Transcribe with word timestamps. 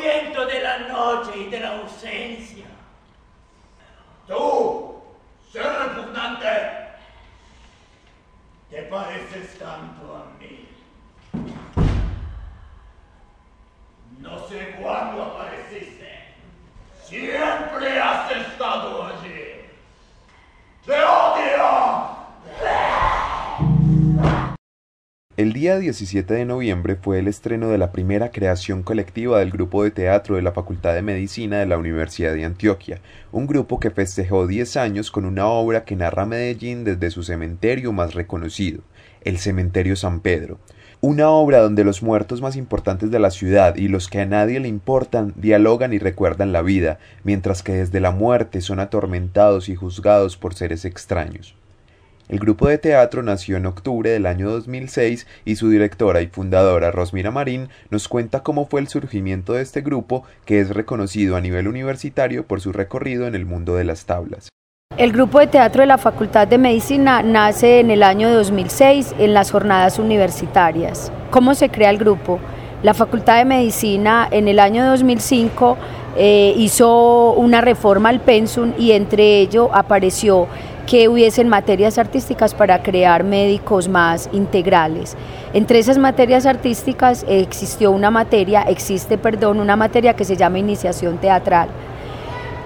viento 0.00 0.46
de 0.46 0.60
la 0.60 0.78
noche 0.78 1.32
y 1.36 1.50
de 1.50 1.60
la 1.60 1.78
ausencia. 1.78 2.66
Tú, 4.26 5.02
ser 5.52 5.64
repugnante, 5.64 6.48
te 8.70 8.82
pareces 8.82 9.58
tanto 9.58 10.16
a 10.16 10.24
mí. 10.32 10.35
El 25.36 25.52
día 25.52 25.78
17 25.78 26.32
de 26.32 26.46
noviembre 26.46 26.96
fue 26.96 27.18
el 27.18 27.28
estreno 27.28 27.68
de 27.68 27.76
la 27.76 27.92
primera 27.92 28.30
creación 28.30 28.82
colectiva 28.82 29.38
del 29.38 29.50
grupo 29.50 29.84
de 29.84 29.90
teatro 29.90 30.36
de 30.36 30.40
la 30.40 30.52
Facultad 30.52 30.94
de 30.94 31.02
Medicina 31.02 31.58
de 31.58 31.66
la 31.66 31.76
Universidad 31.76 32.32
de 32.32 32.46
Antioquia, 32.46 33.02
un 33.32 33.46
grupo 33.46 33.78
que 33.78 33.90
festejó 33.90 34.46
10 34.46 34.78
años 34.78 35.10
con 35.10 35.26
una 35.26 35.46
obra 35.46 35.84
que 35.84 35.94
narra 35.94 36.24
Medellín 36.24 36.84
desde 36.84 37.10
su 37.10 37.22
cementerio 37.22 37.92
más 37.92 38.14
reconocido, 38.14 38.80
el 39.24 39.36
Cementerio 39.36 39.94
San 39.94 40.20
Pedro. 40.20 40.58
Una 41.02 41.28
obra 41.28 41.60
donde 41.60 41.84
los 41.84 42.02
muertos 42.02 42.40
más 42.40 42.56
importantes 42.56 43.10
de 43.10 43.18
la 43.18 43.30
ciudad 43.30 43.76
y 43.76 43.88
los 43.88 44.08
que 44.08 44.20
a 44.20 44.24
nadie 44.24 44.58
le 44.58 44.68
importan 44.68 45.34
dialogan 45.36 45.92
y 45.92 45.98
recuerdan 45.98 46.52
la 46.52 46.62
vida, 46.62 46.98
mientras 47.24 47.62
que 47.62 47.72
desde 47.72 48.00
la 48.00 48.10
muerte 48.10 48.62
son 48.62 48.80
atormentados 48.80 49.68
y 49.68 49.74
juzgados 49.74 50.38
por 50.38 50.54
seres 50.54 50.86
extraños. 50.86 51.54
El 52.28 52.40
grupo 52.40 52.66
de 52.66 52.78
teatro 52.78 53.22
nació 53.22 53.56
en 53.56 53.66
octubre 53.66 54.10
del 54.10 54.26
año 54.26 54.50
2006 54.50 55.28
y 55.44 55.54
su 55.54 55.70
directora 55.70 56.22
y 56.22 56.26
fundadora 56.26 56.90
Rosmira 56.90 57.30
Marín 57.30 57.68
nos 57.90 58.08
cuenta 58.08 58.42
cómo 58.42 58.66
fue 58.66 58.80
el 58.80 58.88
surgimiento 58.88 59.52
de 59.52 59.62
este 59.62 59.80
grupo 59.80 60.24
que 60.44 60.58
es 60.58 60.70
reconocido 60.70 61.36
a 61.36 61.40
nivel 61.40 61.68
universitario 61.68 62.44
por 62.44 62.60
su 62.60 62.72
recorrido 62.72 63.28
en 63.28 63.36
el 63.36 63.46
mundo 63.46 63.76
de 63.76 63.84
las 63.84 64.06
tablas. 64.06 64.48
El 64.98 65.12
grupo 65.12 65.38
de 65.38 65.46
teatro 65.46 65.82
de 65.82 65.86
la 65.86 65.98
Facultad 65.98 66.48
de 66.48 66.58
Medicina 66.58 67.22
nace 67.22 67.78
en 67.78 67.92
el 67.92 68.02
año 68.02 68.28
2006 68.32 69.14
en 69.20 69.32
las 69.32 69.52
jornadas 69.52 70.00
universitarias. 70.00 71.12
¿Cómo 71.30 71.54
se 71.54 71.68
crea 71.68 71.90
el 71.90 71.98
grupo? 71.98 72.40
La 72.82 72.94
Facultad 72.94 73.38
de 73.38 73.44
Medicina 73.44 74.26
en 74.30 74.48
el 74.48 74.58
año 74.58 74.84
2005 74.86 75.76
eh, 76.16 76.54
hizo 76.56 77.34
una 77.34 77.60
reforma 77.60 78.08
al 78.08 78.20
pensum 78.20 78.72
y 78.78 78.92
entre 78.92 79.38
ello 79.40 79.70
apareció 79.72 80.48
que 80.86 81.08
hubiesen 81.08 81.48
materias 81.48 81.98
artísticas 81.98 82.54
para 82.54 82.82
crear 82.82 83.24
médicos 83.24 83.88
más 83.88 84.28
integrales. 84.32 85.16
Entre 85.52 85.78
esas 85.78 85.98
materias 85.98 86.46
artísticas 86.46 87.24
existió 87.28 87.90
una 87.90 88.10
materia, 88.10 88.62
existe, 88.62 89.18
perdón, 89.18 89.58
una 89.60 89.76
materia 89.76 90.14
que 90.14 90.24
se 90.24 90.36
llama 90.36 90.58
iniciación 90.58 91.18
teatral. 91.18 91.68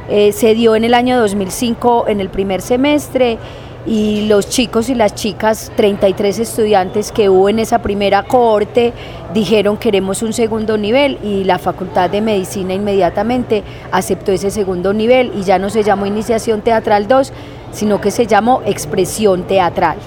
Eh, 0.09 0.33
se 0.33 0.55
dio 0.55 0.75
en 0.77 0.85
el 0.85 0.95
año 0.95 1.19
2005 1.19 2.07
en 2.09 2.21
el 2.21 2.29
primer 2.29 2.61
semestre 2.61 3.39
y 3.87 4.27
los 4.27 4.49
chicos 4.49 4.91
y 4.91 4.95
las 4.95 5.15
chicas, 5.15 5.73
33 5.77 6.41
estudiantes 6.41 7.13
que 7.13 7.31
hubo 7.31 7.49
en 7.49 7.59
esa 7.59 7.81
primera 7.81 8.25
cohorte, 8.25 8.93
dijeron 9.33 9.79
queremos 9.79 10.23
un 10.23 10.33
segundo 10.33 10.77
nivel 10.77 11.19
y 11.23 11.45
la 11.45 11.59
Facultad 11.59 12.11
de 12.11 12.21
Medicina 12.21 12.75
inmediatamente 12.75 13.63
aceptó 13.91 14.33
ese 14.33 14.51
segundo 14.51 14.93
nivel 14.93 15.33
y 15.35 15.45
ya 15.45 15.59
no 15.59 15.71
se 15.71 15.83
llamó 15.83 16.07
Iniciación 16.07 16.61
Teatral 16.61 17.09
2, 17.09 17.33
sino 17.73 18.01
que 18.01 18.11
se 18.11 18.27
llamó 18.27 18.63
Expresión 18.65 19.45
Teatral. 19.45 19.99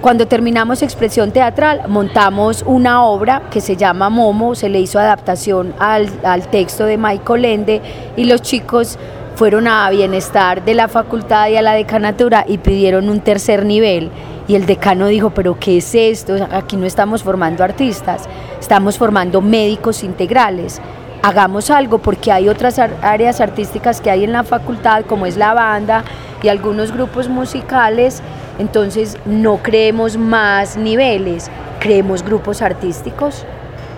Cuando 0.00 0.26
terminamos 0.26 0.82
Expresión 0.82 1.30
Teatral, 1.30 1.82
montamos 1.86 2.64
una 2.66 3.04
obra 3.04 3.42
que 3.50 3.60
se 3.60 3.76
llama 3.76 4.08
Momo, 4.08 4.54
se 4.54 4.70
le 4.70 4.80
hizo 4.80 4.98
adaptación 4.98 5.74
al, 5.78 6.08
al 6.24 6.48
texto 6.48 6.86
de 6.86 6.96
Michael 6.96 7.44
Ende 7.44 7.82
y 8.16 8.24
los 8.24 8.40
chicos 8.40 8.98
fueron 9.34 9.68
a 9.68 9.90
bienestar 9.90 10.64
de 10.64 10.72
la 10.74 10.88
facultad 10.88 11.48
y 11.48 11.56
a 11.56 11.62
la 11.62 11.74
decanatura 11.74 12.46
y 12.48 12.58
pidieron 12.58 13.10
un 13.10 13.20
tercer 13.20 13.66
nivel. 13.66 14.10
Y 14.48 14.54
el 14.54 14.64
decano 14.64 15.06
dijo, 15.06 15.30
pero 15.30 15.58
¿qué 15.58 15.76
es 15.76 15.94
esto? 15.94 16.34
Aquí 16.50 16.76
no 16.76 16.86
estamos 16.86 17.22
formando 17.22 17.62
artistas, 17.62 18.26
estamos 18.58 18.96
formando 18.96 19.42
médicos 19.42 20.02
integrales. 20.02 20.80
Hagamos 21.22 21.70
algo 21.70 21.98
porque 21.98 22.32
hay 22.32 22.48
otras 22.48 22.78
áreas 22.78 23.42
artísticas 23.42 24.00
que 24.00 24.10
hay 24.10 24.24
en 24.24 24.32
la 24.32 24.44
facultad, 24.44 25.04
como 25.04 25.26
es 25.26 25.36
la 25.36 25.52
banda 25.52 26.04
y 26.42 26.48
algunos 26.48 26.92
grupos 26.92 27.28
musicales, 27.28 28.22
entonces 28.58 29.16
no 29.24 29.58
creemos 29.58 30.16
más 30.16 30.76
niveles, 30.76 31.50
creemos 31.78 32.22
grupos 32.22 32.62
artísticos. 32.62 33.44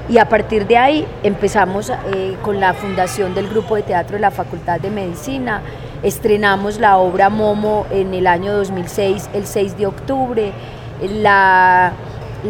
Y 0.08 0.19
a 0.19 0.28
partir 0.28 0.66
de 0.66 0.76
ahí 0.76 1.06
empezamos 1.22 1.91
eh, 1.91 2.36
con 2.42 2.60
la 2.60 2.75
fundación 2.75 3.34
del 3.34 3.48
grupo 3.48 3.76
de 3.76 3.82
teatro 3.82 4.16
de 4.16 4.20
la 4.20 4.31
Facultad 4.31 4.81
de 4.81 4.91
Medicina, 4.91 5.62
estrenamos 6.02 6.81
la 6.81 6.98
obra 6.98 7.31
Momo 7.31 7.86
en 7.91 8.12
el 8.12 8.26
año 8.26 8.52
2006, 8.52 9.31
el 9.32 9.47
6 9.47 9.78
de 9.78 9.86
octubre, 9.86 10.52
la, 11.00 11.92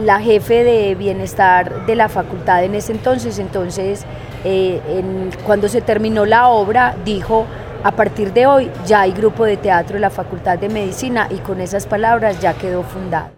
la 0.03 0.21
jefe 0.21 0.65
de 0.65 0.95
bienestar 0.95 1.87
de 1.87 1.95
la 1.95 2.09
facultad 2.09 2.65
en 2.65 2.75
ese 2.75 2.93
entonces, 2.93 3.39
entonces 3.39 4.07
eh, 4.45 4.81
cuando 5.45 5.69
se 5.69 5.83
terminó 5.83 6.25
la 6.25 6.49
obra 6.49 6.97
dijo, 7.05 7.47
a 7.85 7.91
partir 7.93 8.33
de 8.33 8.47
hoy 8.47 8.71
ya 8.87 9.01
hay 9.01 9.13
grupo 9.13 9.45
de 9.45 9.57
teatro 9.57 9.95
de 9.95 10.01
la 10.01 10.11
Facultad 10.11 10.59
de 10.59 10.69
Medicina 10.69 11.27
y 11.31 11.39
con 11.39 11.61
esas 11.61 11.87
palabras 11.87 12.41
ya 12.41 12.55
quedó 12.55 12.83
fundado. 12.83 13.31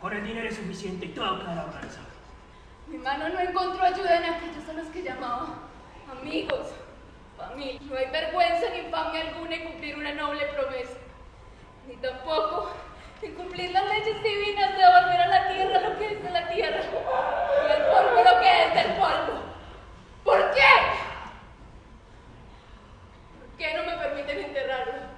Con 0.00 0.12
el 0.12 0.22
dinero 0.22 0.46
es 0.46 0.56
suficiente 0.56 1.06
y 1.06 1.08
todo 1.08 1.40
quedará 1.40 1.64
organizado. 1.64 2.08
Mi 2.88 2.98
mano 2.98 3.26
no 3.30 3.40
encontró 3.40 3.82
ayuda 3.82 4.18
en 4.18 4.34
aquellos 4.34 4.68
a 4.68 4.74
los 4.74 4.88
que 4.88 5.02
llamaba 5.02 5.48
amigos, 6.20 6.72
familia. 7.38 7.80
No 7.88 7.96
hay 7.96 8.10
vergüenza 8.10 8.66
ni 8.70 8.80
infamia 8.80 9.22
alguna 9.28 9.56
en 9.56 9.64
cumplir 9.64 9.96
una 9.96 10.12
noble 10.12 10.44
promesa, 10.48 10.98
ni 11.88 11.96
tampoco 11.96 12.68
en 13.22 13.34
cumplir 13.34 13.70
las 13.70 13.84
leyes 13.84 14.22
divinas 14.22 14.70
de 14.76 14.84
volver 14.84 15.20
a 15.20 15.28
la 15.28 15.48
tierra 15.48 15.88
lo 15.88 15.98
que 15.98 16.14
es 16.14 16.22
de 16.22 16.30
la 16.30 16.48
tierra 16.48 16.80
y 16.80 17.72
al 17.72 17.86
polvo 17.86 18.22
lo 18.22 18.40
que 18.40 18.64
es 18.64 18.74
del 18.74 18.96
polvo. 18.96 19.40
¿Por 20.24 20.38
qué? 20.52 20.70
¿Por 23.38 23.58
qué 23.58 23.74
no 23.74 23.84
me 23.84 23.96
permiten 23.98 24.38
enterrarlo? 24.38 25.14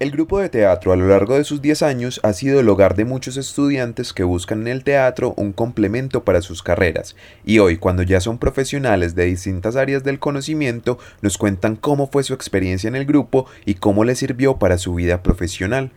El 0.00 0.12
grupo 0.12 0.38
de 0.38 0.48
teatro 0.48 0.92
a 0.92 0.96
lo 0.96 1.08
largo 1.08 1.34
de 1.36 1.42
sus 1.42 1.60
10 1.60 1.82
años 1.82 2.20
ha 2.22 2.32
sido 2.32 2.60
el 2.60 2.68
hogar 2.68 2.94
de 2.94 3.04
muchos 3.04 3.36
estudiantes 3.36 4.12
que 4.12 4.22
buscan 4.22 4.60
en 4.62 4.68
el 4.68 4.84
teatro 4.84 5.34
un 5.36 5.52
complemento 5.52 6.22
para 6.22 6.40
sus 6.40 6.62
carreras 6.62 7.16
y 7.44 7.58
hoy 7.58 7.78
cuando 7.78 8.04
ya 8.04 8.20
son 8.20 8.38
profesionales 8.38 9.16
de 9.16 9.24
distintas 9.24 9.74
áreas 9.74 10.04
del 10.04 10.20
conocimiento 10.20 10.98
nos 11.20 11.36
cuentan 11.36 11.74
cómo 11.74 12.08
fue 12.08 12.22
su 12.22 12.32
experiencia 12.32 12.86
en 12.86 12.94
el 12.94 13.06
grupo 13.06 13.46
y 13.64 13.74
cómo 13.74 14.04
les 14.04 14.20
sirvió 14.20 14.58
para 14.58 14.78
su 14.78 14.94
vida 14.94 15.24
profesional. 15.24 15.90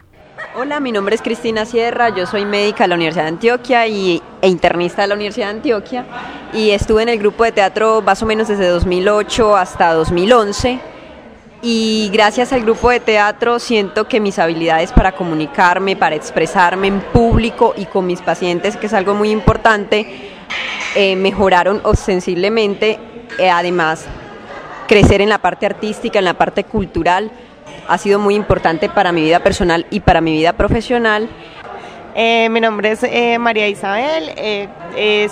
Hola, 0.54 0.82
mi 0.82 0.92
nombre 0.92 1.16
es 1.16 1.22
Cristina 1.22 1.66
Sierra, 1.66 2.10
yo 2.10 2.26
soy 2.26 2.46
médica 2.46 2.84
de 2.84 2.90
la 2.90 2.96
Universidad 2.96 3.24
de 3.24 3.30
Antioquia 3.30 3.88
y, 3.88 4.22
e 4.42 4.50
internista 4.50 5.04
de 5.04 5.08
la 5.08 5.16
Universidad 5.16 5.48
de 5.48 5.52
Antioquia. 5.54 6.06
Y 6.54 6.72
estuve 6.72 7.04
en 7.04 7.10
el 7.10 7.20
grupo 7.20 7.46
de 7.46 7.54
teatro 7.54 8.02
más 8.02 8.22
o 8.22 8.26
menos 8.26 8.50
desde 8.50 8.68
2008 8.68 9.56
hasta 9.56 9.94
2011 9.94 10.80
y 11.62 12.10
gracias 12.12 12.52
al 12.52 12.62
grupo 12.62 12.90
de 12.90 13.00
teatro 13.00 13.60
siento 13.60 14.08
que 14.08 14.20
mis 14.20 14.40
habilidades 14.40 14.92
para 14.92 15.14
comunicarme, 15.14 15.96
para 15.96 16.16
expresarme 16.16 16.88
en 16.88 17.00
público 17.00 17.74
y 17.78 17.86
con 17.86 18.06
mis 18.06 18.22
pacientes, 18.22 18.76
que 18.76 18.88
es 18.88 18.94
algo 18.94 19.14
muy 19.14 19.30
importante, 19.30 20.32
eh, 20.96 21.16
mejoraron 21.16 21.80
ostensiblemente, 21.84 23.00
eh, 23.38 23.50
además 23.50 24.06
crecer 24.88 25.22
en 25.22 25.30
la 25.30 25.38
parte 25.38 25.66
artística, 25.66 26.20
en 26.20 26.26
la 26.26 26.34
parte 26.34 26.66
cultural, 26.66 27.32
ha 27.88 27.98
sido 27.98 28.20
muy 28.20 28.36
importante 28.36 28.90
para 28.90 29.12
mi 29.12 29.22
vida 29.22 29.40
personal 29.40 29.86
y 29.90 30.00
para 30.00 30.22
mi 30.22 30.34
vida 30.34 30.54
profesional. 30.54 31.30
Eh, 32.14 32.50
mi 32.50 32.60
nombre 32.60 32.92
es 32.92 33.40
María 33.40 33.70
Isabel, 33.70 34.32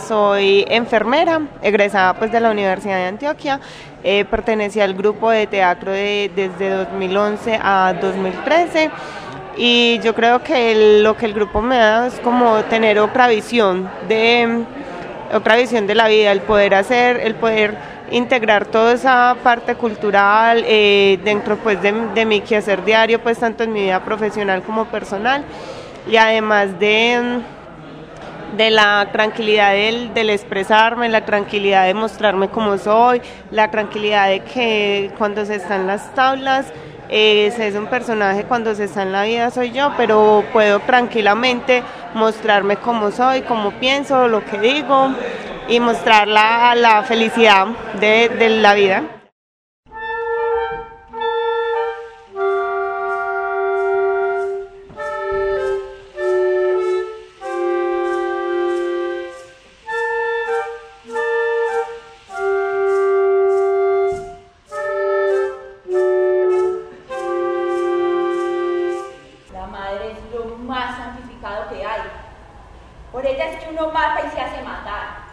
soy 0.08 0.66
enfermera, 0.70 1.42
egresada 1.62 2.14
pues 2.14 2.32
de 2.32 2.40
la 2.40 2.52
Universidad 2.52 2.96
de 2.96 3.06
Antioquia 3.08 3.60
eh, 4.02 4.24
pertenecía 4.24 4.86
al 4.86 4.94
grupo 4.94 5.30
de 5.30 5.46
teatro 5.46 5.92
desde 5.92 6.70
2011 6.70 7.60
a 7.62 7.94
2013 8.00 8.92
y 9.58 10.00
yo 10.02 10.16
creo 10.16 10.42
que 10.42 11.02
lo 11.02 11.18
que 11.18 11.26
el 11.26 11.34
grupo 11.34 11.62
me 11.62 11.76
da 11.76 12.08
es 12.08 12.18
como 12.22 12.64
tener 12.70 12.98
otra 13.00 13.28
visión 13.28 13.90
de 14.08 14.64
otra 15.34 15.58
visión 15.58 15.86
de 15.86 15.96
la 15.96 16.08
vida, 16.08 16.32
el 16.32 16.40
poder 16.40 16.76
hacer, 16.76 17.18
el 17.18 17.36
poder 17.36 17.78
integrar 18.12 18.66
toda 18.66 18.94
esa 18.94 19.36
parte 19.44 19.76
cultural 19.76 20.64
eh, 20.66 21.20
dentro 21.24 21.58
pues 21.58 21.82
de, 21.82 22.26
mi 22.26 22.42
quehacer 22.42 22.84
diario, 22.84 23.22
pues 23.22 23.40
tanto 23.40 23.64
en 23.64 23.74
mi 23.74 23.82
vida 23.84 24.04
profesional 24.04 24.64
como 24.64 24.86
personal. 24.86 25.44
Y 26.10 26.18
además 26.18 26.80
de 26.80 27.42
de 28.56 28.72
la 28.72 29.10
tranquilidad 29.12 29.74
del, 29.74 30.12
del, 30.16 30.32
expresarme, 30.32 31.08
la 31.08 31.24
tranquilidad 31.24 31.86
de 31.86 31.94
mostrarme 31.94 32.50
como 32.50 32.80
soy, 32.80 33.22
la 33.52 33.70
tranquilidad 33.70 34.28
de 34.28 34.40
que 34.42 35.12
cuando 35.20 35.46
se 35.46 35.56
está 35.56 35.76
en 35.76 35.86
las 35.86 36.14
tablas 36.16 36.66
eh, 37.10 37.52
es 37.58 37.76
un 37.76 37.88
personaje, 37.88 38.44
cuando 38.44 38.76
se 38.76 38.84
está 38.84 39.02
en 39.02 39.12
la 39.12 39.24
vida 39.24 39.50
soy 39.50 39.72
yo, 39.72 39.92
pero 39.98 40.44
puedo 40.54 40.80
tranquilamente 40.80 41.82
mostrarme 42.14 42.78
como 42.78 43.10
soy, 43.10 43.42
como 43.42 43.72
pienso, 43.72 44.28
lo 44.28 44.46
que 44.46 44.60
digo 44.60 45.10
y 45.70 45.80
mostrar 45.80 46.28
la, 46.28 46.76
la 46.76 47.04
felicidad 47.04 47.68
de, 48.00 48.30
de 48.30 48.50
la 48.50 48.74
vida. 48.74 49.04
más 70.70 70.98
santificado 70.98 71.68
que 71.70 71.84
hay. 71.84 72.02
Por 73.12 73.26
ella 73.26 73.46
es 73.50 73.64
que 73.64 73.72
uno 73.72 73.90
mata 73.92 74.22
y 74.26 74.30
se 74.30 74.40
hace 74.40 74.62
matar 74.62 75.29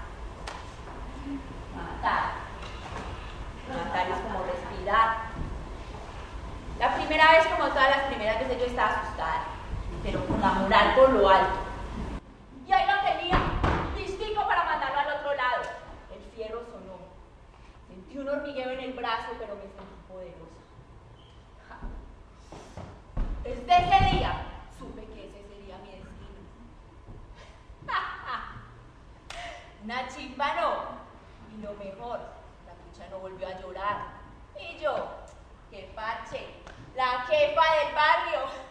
cantar. 1.97 2.33
Es 4.09 4.19
como 4.21 4.45
respirar. 4.45 5.17
La 6.79 6.95
primera 6.95 7.33
vez, 7.33 7.47
como 7.47 7.69
todas 7.69 7.91
las 7.91 8.07
primeras 8.07 8.39
veces, 8.39 8.59
yo 8.59 8.67
estaba 8.67 8.91
asustada, 8.91 9.45
pero 10.03 10.25
con 10.27 10.41
la 10.41 10.53
moral 10.53 10.95
lo 11.13 11.29
alto. 11.29 11.59
Y 12.67 12.73
ahí 12.73 12.87
lo 12.87 13.19
tenía, 13.19 13.39
listico 13.97 14.47
para 14.47 14.65
mandarlo 14.65 15.01
al 15.01 15.19
otro 15.19 15.35
lado. 15.35 15.63
El 16.15 16.23
fierro 16.35 16.61
sonó. 16.67 16.99
Sentí 17.89 18.19
un 18.19 18.29
hormigueo 18.29 18.71
en 18.71 18.81
el 18.81 18.93
brazo, 18.93 19.33
pero 19.39 19.55
me 19.55 19.63
sentí 19.63 19.97
poderosa. 20.09 20.45
Desde 23.43 23.77
ese 23.77 24.17
día, 24.17 24.33
supe 24.79 25.07
que 25.07 25.27
ese 25.27 25.49
sería 25.49 25.79
mi 25.79 25.91
destino. 25.93 26.43
Una 29.85 30.09
chimba 30.09 30.55
no, 30.55 31.06
lo 31.63 31.73
mejor, 31.75 32.19
la 32.67 32.75
pucha 32.75 33.09
no 33.11 33.19
volvió 33.21 33.47
a 33.47 33.61
llorar. 33.61 33.97
Y 34.61 34.83
yo, 34.83 35.09
qué 35.71 35.91
parche, 35.95 36.41
la 36.95 37.25
jefa 37.27 37.63
del 37.85 37.95
barrio. 37.95 38.67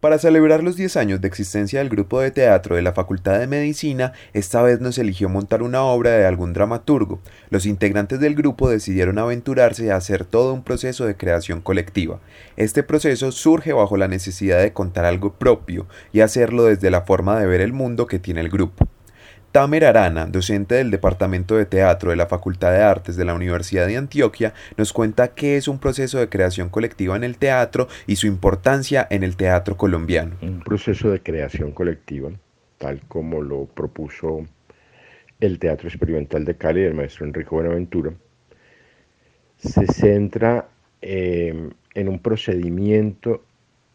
Para 0.00 0.18
celebrar 0.18 0.62
los 0.62 0.76
10 0.76 0.96
años 0.96 1.20
de 1.20 1.28
existencia 1.28 1.78
del 1.78 1.90
grupo 1.90 2.20
de 2.20 2.30
teatro 2.30 2.74
de 2.74 2.80
la 2.80 2.94
Facultad 2.94 3.38
de 3.38 3.46
Medicina, 3.46 4.14
esta 4.32 4.62
vez 4.62 4.80
no 4.80 4.92
se 4.92 5.02
eligió 5.02 5.28
montar 5.28 5.62
una 5.62 5.82
obra 5.82 6.12
de 6.12 6.24
algún 6.24 6.54
dramaturgo. 6.54 7.20
Los 7.50 7.66
integrantes 7.66 8.18
del 8.18 8.34
grupo 8.34 8.70
decidieron 8.70 9.18
aventurarse 9.18 9.92
a 9.92 9.96
hacer 9.96 10.24
todo 10.24 10.54
un 10.54 10.64
proceso 10.64 11.04
de 11.04 11.18
creación 11.18 11.60
colectiva. 11.60 12.18
Este 12.56 12.82
proceso 12.82 13.30
surge 13.30 13.74
bajo 13.74 13.98
la 13.98 14.08
necesidad 14.08 14.60
de 14.60 14.72
contar 14.72 15.04
algo 15.04 15.34
propio 15.34 15.86
y 16.14 16.20
hacerlo 16.20 16.64
desde 16.64 16.90
la 16.90 17.02
forma 17.02 17.38
de 17.38 17.46
ver 17.46 17.60
el 17.60 17.74
mundo 17.74 18.06
que 18.06 18.18
tiene 18.18 18.40
el 18.40 18.48
grupo. 18.48 18.88
Tamer 19.52 19.84
Arana, 19.84 20.26
docente 20.26 20.76
del 20.76 20.92
Departamento 20.92 21.56
de 21.56 21.66
Teatro 21.66 22.10
de 22.10 22.16
la 22.16 22.26
Facultad 22.26 22.72
de 22.72 22.82
Artes 22.82 23.16
de 23.16 23.24
la 23.24 23.34
Universidad 23.34 23.86
de 23.88 23.96
Antioquia, 23.96 24.54
nos 24.76 24.92
cuenta 24.92 25.34
qué 25.34 25.56
es 25.56 25.66
un 25.66 25.80
proceso 25.80 26.18
de 26.18 26.28
creación 26.28 26.68
colectiva 26.68 27.16
en 27.16 27.24
el 27.24 27.36
teatro 27.36 27.88
y 28.06 28.16
su 28.16 28.28
importancia 28.28 29.06
en 29.10 29.24
el 29.24 29.36
teatro 29.36 29.76
colombiano. 29.76 30.36
Un 30.40 30.60
proceso 30.60 31.10
de 31.10 31.20
creación 31.20 31.72
colectiva, 31.72 32.30
tal 32.78 33.00
como 33.08 33.42
lo 33.42 33.66
propuso 33.66 34.46
el 35.40 35.58
Teatro 35.58 35.88
Experimental 35.88 36.44
de 36.44 36.56
Cali 36.56 36.82
del 36.82 36.94
maestro 36.94 37.26
Enrique 37.26 37.50
Buenaventura, 37.50 38.12
se 39.56 39.86
centra 39.86 40.68
eh, 41.02 41.70
en 41.94 42.08
un 42.08 42.18
procedimiento 42.20 43.42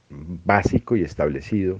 básico 0.10 0.96
y 0.96 1.04
establecido 1.04 1.80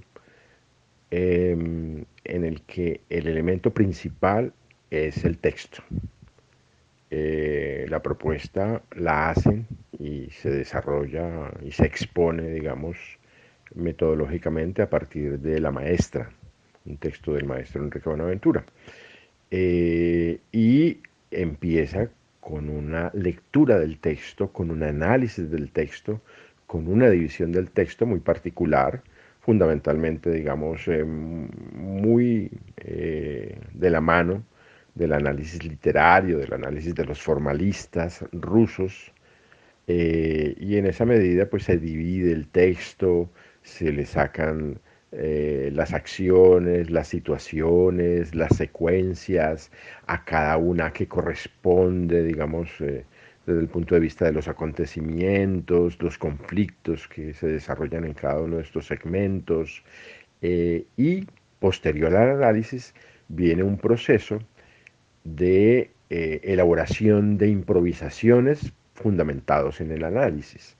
Em, 1.12 2.04
en 2.26 2.44
el 2.44 2.62
que 2.64 3.02
el 3.10 3.28
elemento 3.28 3.74
principal 3.74 4.54
es 4.90 5.24
el 5.26 5.38
texto. 5.38 5.84
Eh, 7.12 7.86
la 7.90 8.02
propuesta 8.02 8.82
la 8.96 9.30
hacen 9.30 9.68
y 10.00 10.30
se 10.32 10.50
desarrolla 10.50 11.52
y 11.64 11.72
se 11.72 11.86
expone, 11.86 12.50
digamos, 12.50 12.98
metodológicamente 13.76 14.82
a 14.82 14.90
partir 14.90 15.40
de 15.40 15.60
la 15.60 15.72
maestra, 15.72 16.30
un 16.86 16.98
texto 16.98 17.34
del 17.34 17.46
maestro 17.46 17.84
Enrique 17.84 18.10
Bonaventura. 18.10 18.66
Eh, 19.52 20.40
y 20.52 20.98
empieza 21.32 22.10
con 22.40 22.70
una 22.70 23.12
lectura 23.14 23.80
del 23.80 24.00
texto, 24.00 24.52
con 24.52 24.70
un 24.72 24.84
análisis 24.84 25.50
del 25.50 25.72
texto, 25.72 26.22
con 26.68 26.88
una 26.88 27.10
división 27.10 27.52
del 27.52 27.72
texto 27.72 28.06
muy 28.06 28.20
particular, 28.20 29.02
fundamentalmente, 29.46 30.32
digamos, 30.32 30.88
eh, 30.88 31.04
muy 31.04 32.50
eh, 32.78 33.60
de 33.74 33.90
la 33.92 34.02
mano 34.02 34.44
del 34.96 35.14
análisis 35.14 35.64
literario, 35.64 36.40
del 36.40 36.54
análisis 36.54 36.96
de 36.96 37.06
los 37.06 37.22
formalistas 37.22 38.26
rusos, 38.32 39.12
eh, 39.88 40.56
y 40.60 40.78
en 40.78 40.88
esa 40.88 41.06
medida 41.06 41.48
pues 41.48 41.64
se 41.66 41.78
divide 41.78 42.32
el 42.32 42.48
texto, 42.48 43.30
se 43.62 43.92
le 43.92 44.06
sacan 44.06 44.80
las 45.12 45.94
acciones, 45.94 46.90
las 46.90 47.08
situaciones, 47.08 48.36
las 48.36 48.58
secuencias, 48.58 49.72
a 50.08 50.26
cada 50.26 50.58
una 50.58 50.92
que 50.92 51.08
corresponde, 51.08 52.22
digamos, 52.24 52.70
desde 53.46 53.60
el 53.60 53.68
punto 53.68 53.96
de 53.96 54.02
vista 54.02 54.26
de 54.26 54.32
los 54.32 54.48
acontecimientos, 54.48 56.02
los 56.02 56.18
conflictos 56.18 57.08
que 57.08 57.34
se 57.34 57.48
desarrollan 57.48 58.06
en 58.06 58.14
cada 58.14 58.42
uno 58.42 58.58
de 58.58 58.64
estos 58.64 58.88
segmentos 58.88 59.84
eh, 60.42 60.86
y 60.98 61.28
posterior 61.60 62.16
al 62.16 62.42
análisis 62.42 62.94
viene 63.28 63.64
un 63.64 63.78
proceso 63.78 64.40
de 65.24 65.92
eh, 66.10 66.42
elaboración 66.44 67.38
de 67.38 67.50
improvisaciones 67.50 68.74
fundamentados 68.94 69.80
en 69.82 69.92
el 69.92 70.04
análisis. 70.04 70.76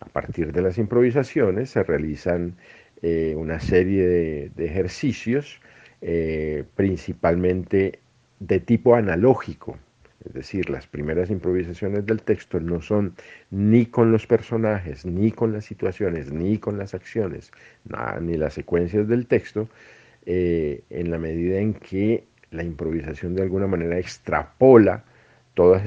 A 0.00 0.06
partir 0.06 0.52
de 0.52 0.62
las 0.62 0.78
improvisaciones 0.78 1.70
se 1.70 1.82
realizan 1.82 2.56
eh, 3.02 3.34
una 3.36 3.60
serie 3.60 4.06
de, 4.06 4.50
de 4.54 4.66
ejercicios, 4.66 5.60
principalmente 6.76 7.98
de 8.38 8.60
tipo 8.60 8.94
analógico, 8.94 9.76
es 10.28 10.34
decir, 10.34 10.68
las 10.68 10.86
primeras 10.86 11.30
improvisaciones 11.30 12.04
del 12.04 12.20
texto 12.20 12.60
no 12.60 12.82
son 12.82 13.14
ni 13.50 13.86
con 13.86 14.12
los 14.12 14.26
personajes, 14.26 15.06
ni 15.06 15.32
con 15.32 15.52
las 15.52 15.64
situaciones, 15.64 16.30
ni 16.30 16.58
con 16.58 16.76
las 16.76 16.92
acciones, 16.94 17.50
ni 18.20 18.36
las 18.36 18.52
secuencias 18.52 19.08
del 19.08 19.26
texto, 19.26 19.68
eh, 20.26 20.82
en 20.90 21.10
la 21.10 21.18
medida 21.18 21.58
en 21.58 21.72
que 21.72 22.24
la 22.50 22.62
improvisación 22.62 23.34
de 23.34 23.42
alguna 23.42 23.66
manera 23.66 23.98
extrapola 23.98 25.02
todos, 25.54 25.82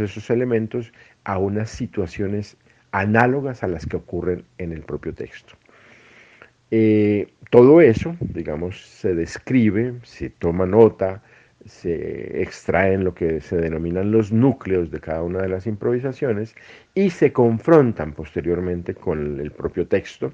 esos 0.00 0.30
elementos 0.30 0.92
a 1.24 1.38
unas 1.38 1.68
situaciones 1.68 2.56
análogas 2.90 3.62
a 3.62 3.68
las 3.68 3.86
que 3.86 3.96
ocurren 3.96 4.44
en 4.56 4.72
el 4.72 4.80
propio 4.80 5.12
texto. 5.12 5.54
Eh, 6.70 7.28
todo 7.50 7.82
eso, 7.82 8.16
digamos, 8.20 8.80
se 8.80 9.14
describe, 9.14 10.00
se 10.02 10.30
toma 10.30 10.66
nota, 10.66 11.22
se 11.66 12.42
extraen 12.42 13.04
lo 13.04 13.14
que 13.14 13.40
se 13.40 13.56
denominan 13.56 14.10
los 14.10 14.32
núcleos 14.32 14.90
de 14.90 15.00
cada 15.00 15.22
una 15.22 15.42
de 15.42 15.48
las 15.48 15.66
improvisaciones 15.66 16.54
y 16.94 17.10
se 17.10 17.32
confrontan 17.32 18.12
posteriormente 18.12 18.94
con 18.94 19.40
el 19.40 19.50
propio 19.50 19.86
texto. 19.86 20.32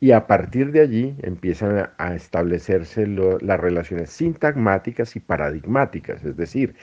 Y 0.00 0.12
a 0.12 0.26
partir 0.26 0.72
de 0.72 0.80
allí 0.80 1.14
empiezan 1.22 1.90
a 1.96 2.14
establecerse 2.14 3.06
las 3.06 3.60
relaciones 3.60 4.10
sintagmáticas 4.10 5.16
y 5.16 5.20
paradigmáticas, 5.20 6.24
es 6.24 6.36
decir, 6.36 6.74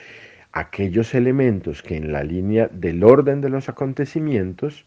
aquellos 0.52 1.14
elementos 1.14 1.82
que 1.82 1.96
en 1.96 2.12
la 2.12 2.22
línea 2.22 2.68
del 2.72 3.04
orden 3.04 3.40
de 3.40 3.48
los 3.48 3.68
acontecimientos 3.68 4.84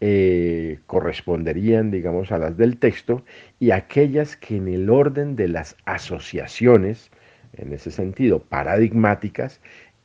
eh, 0.00 0.80
corresponderían, 0.86 1.90
digamos, 1.90 2.32
a 2.32 2.38
las 2.38 2.56
del 2.56 2.78
texto 2.78 3.24
y 3.60 3.70
aquellas 3.70 4.36
que 4.36 4.56
en 4.56 4.68
el 4.68 4.90
orden 4.90 5.36
de 5.36 5.48
las 5.48 5.76
asociaciones, 5.84 7.10
en 7.56 7.72
ese 7.72 7.90
sentido 7.90 8.40
paradigmáticas 8.40 9.60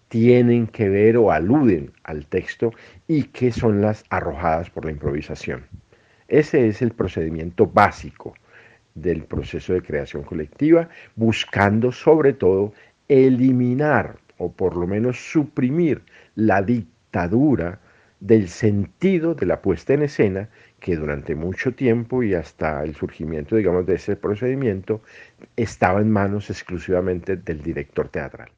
tienen 0.09 0.67
que 0.67 0.89
ver 0.89 1.17
o 1.17 1.31
aluden 1.31 1.91
al 2.03 2.25
texto 2.25 2.73
y 3.07 3.23
que 3.25 3.51
son 3.51 3.81
las 3.81 4.03
arrojadas 4.09 4.69
por 4.69 4.85
la 4.85 4.91
improvisación. 4.91 5.65
Ese 6.27 6.67
es 6.67 6.81
el 6.81 6.91
procedimiento 6.91 7.67
básico 7.67 8.33
del 8.95 9.23
proceso 9.23 9.73
de 9.73 9.81
creación 9.81 10.23
colectiva, 10.23 10.89
buscando 11.15 11.91
sobre 11.91 12.33
todo 12.33 12.73
eliminar 13.07 14.17
o 14.37 14.51
por 14.51 14.75
lo 14.75 14.87
menos 14.87 15.17
suprimir 15.17 16.01
la 16.35 16.61
dictadura 16.61 17.79
del 18.19 18.49
sentido 18.49 19.33
de 19.33 19.45
la 19.45 19.61
puesta 19.61 19.93
en 19.93 20.03
escena 20.03 20.49
que 20.79 20.95
durante 20.95 21.35
mucho 21.35 21.73
tiempo 21.75 22.23
y 22.23 22.33
hasta 22.35 22.83
el 22.83 22.95
surgimiento, 22.95 23.55
digamos, 23.55 23.85
de 23.85 23.95
ese 23.95 24.15
procedimiento, 24.15 25.01
estaba 25.55 26.01
en 26.01 26.11
manos 26.11 26.49
exclusivamente 26.49 27.37
del 27.37 27.61
director 27.61 28.09
teatral. 28.09 28.49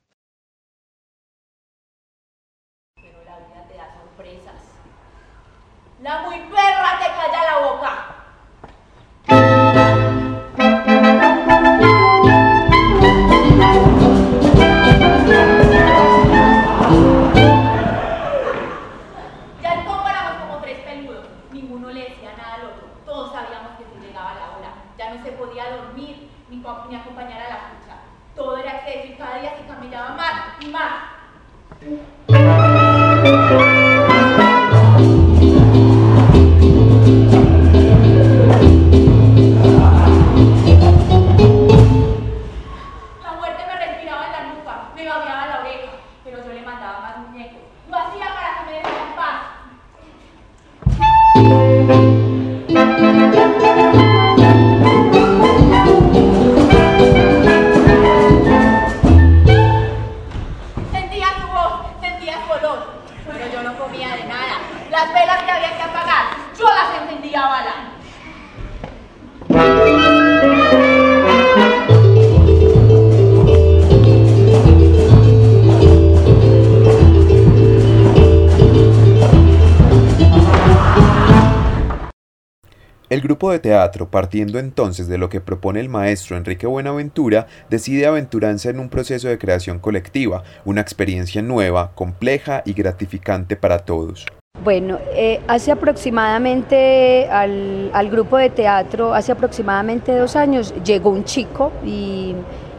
El 83.12 83.20
grupo 83.20 83.52
de 83.52 83.60
teatro, 83.60 84.10
partiendo 84.10 84.58
entonces 84.58 85.10
de 85.10 85.18
lo 85.18 85.28
que 85.28 85.42
propone 85.42 85.82
el 85.82 85.90
maestro 85.90 86.38
Enrique 86.38 86.66
Buenaventura, 86.66 87.46
decide 87.70 88.06
aventurarse 88.06 88.70
en 88.70 88.80
un 88.80 88.88
proceso 88.88 89.28
de 89.28 89.38
creación 89.38 89.80
colectiva, 89.80 90.44
una 90.64 90.80
experiencia 90.80 91.42
nueva, 91.42 91.92
compleja 91.94 92.62
y 92.64 92.72
gratificante 92.72 93.58
para 93.58 93.80
todos. 93.80 94.28
Bueno, 94.64 94.98
eh, 95.14 95.42
hace 95.50 95.74
aproximadamente 95.74 97.28
al, 97.30 98.10
grupo 98.10 98.38
de 98.38 98.50
teatro, 98.50 99.14
hace 99.14 99.34
aproximadamente 99.34 100.16
dos 100.16 100.38
años, 100.38 100.74
llegó 100.86 101.10
un 101.10 101.26
chico 101.26 101.74
y, 101.86 102.34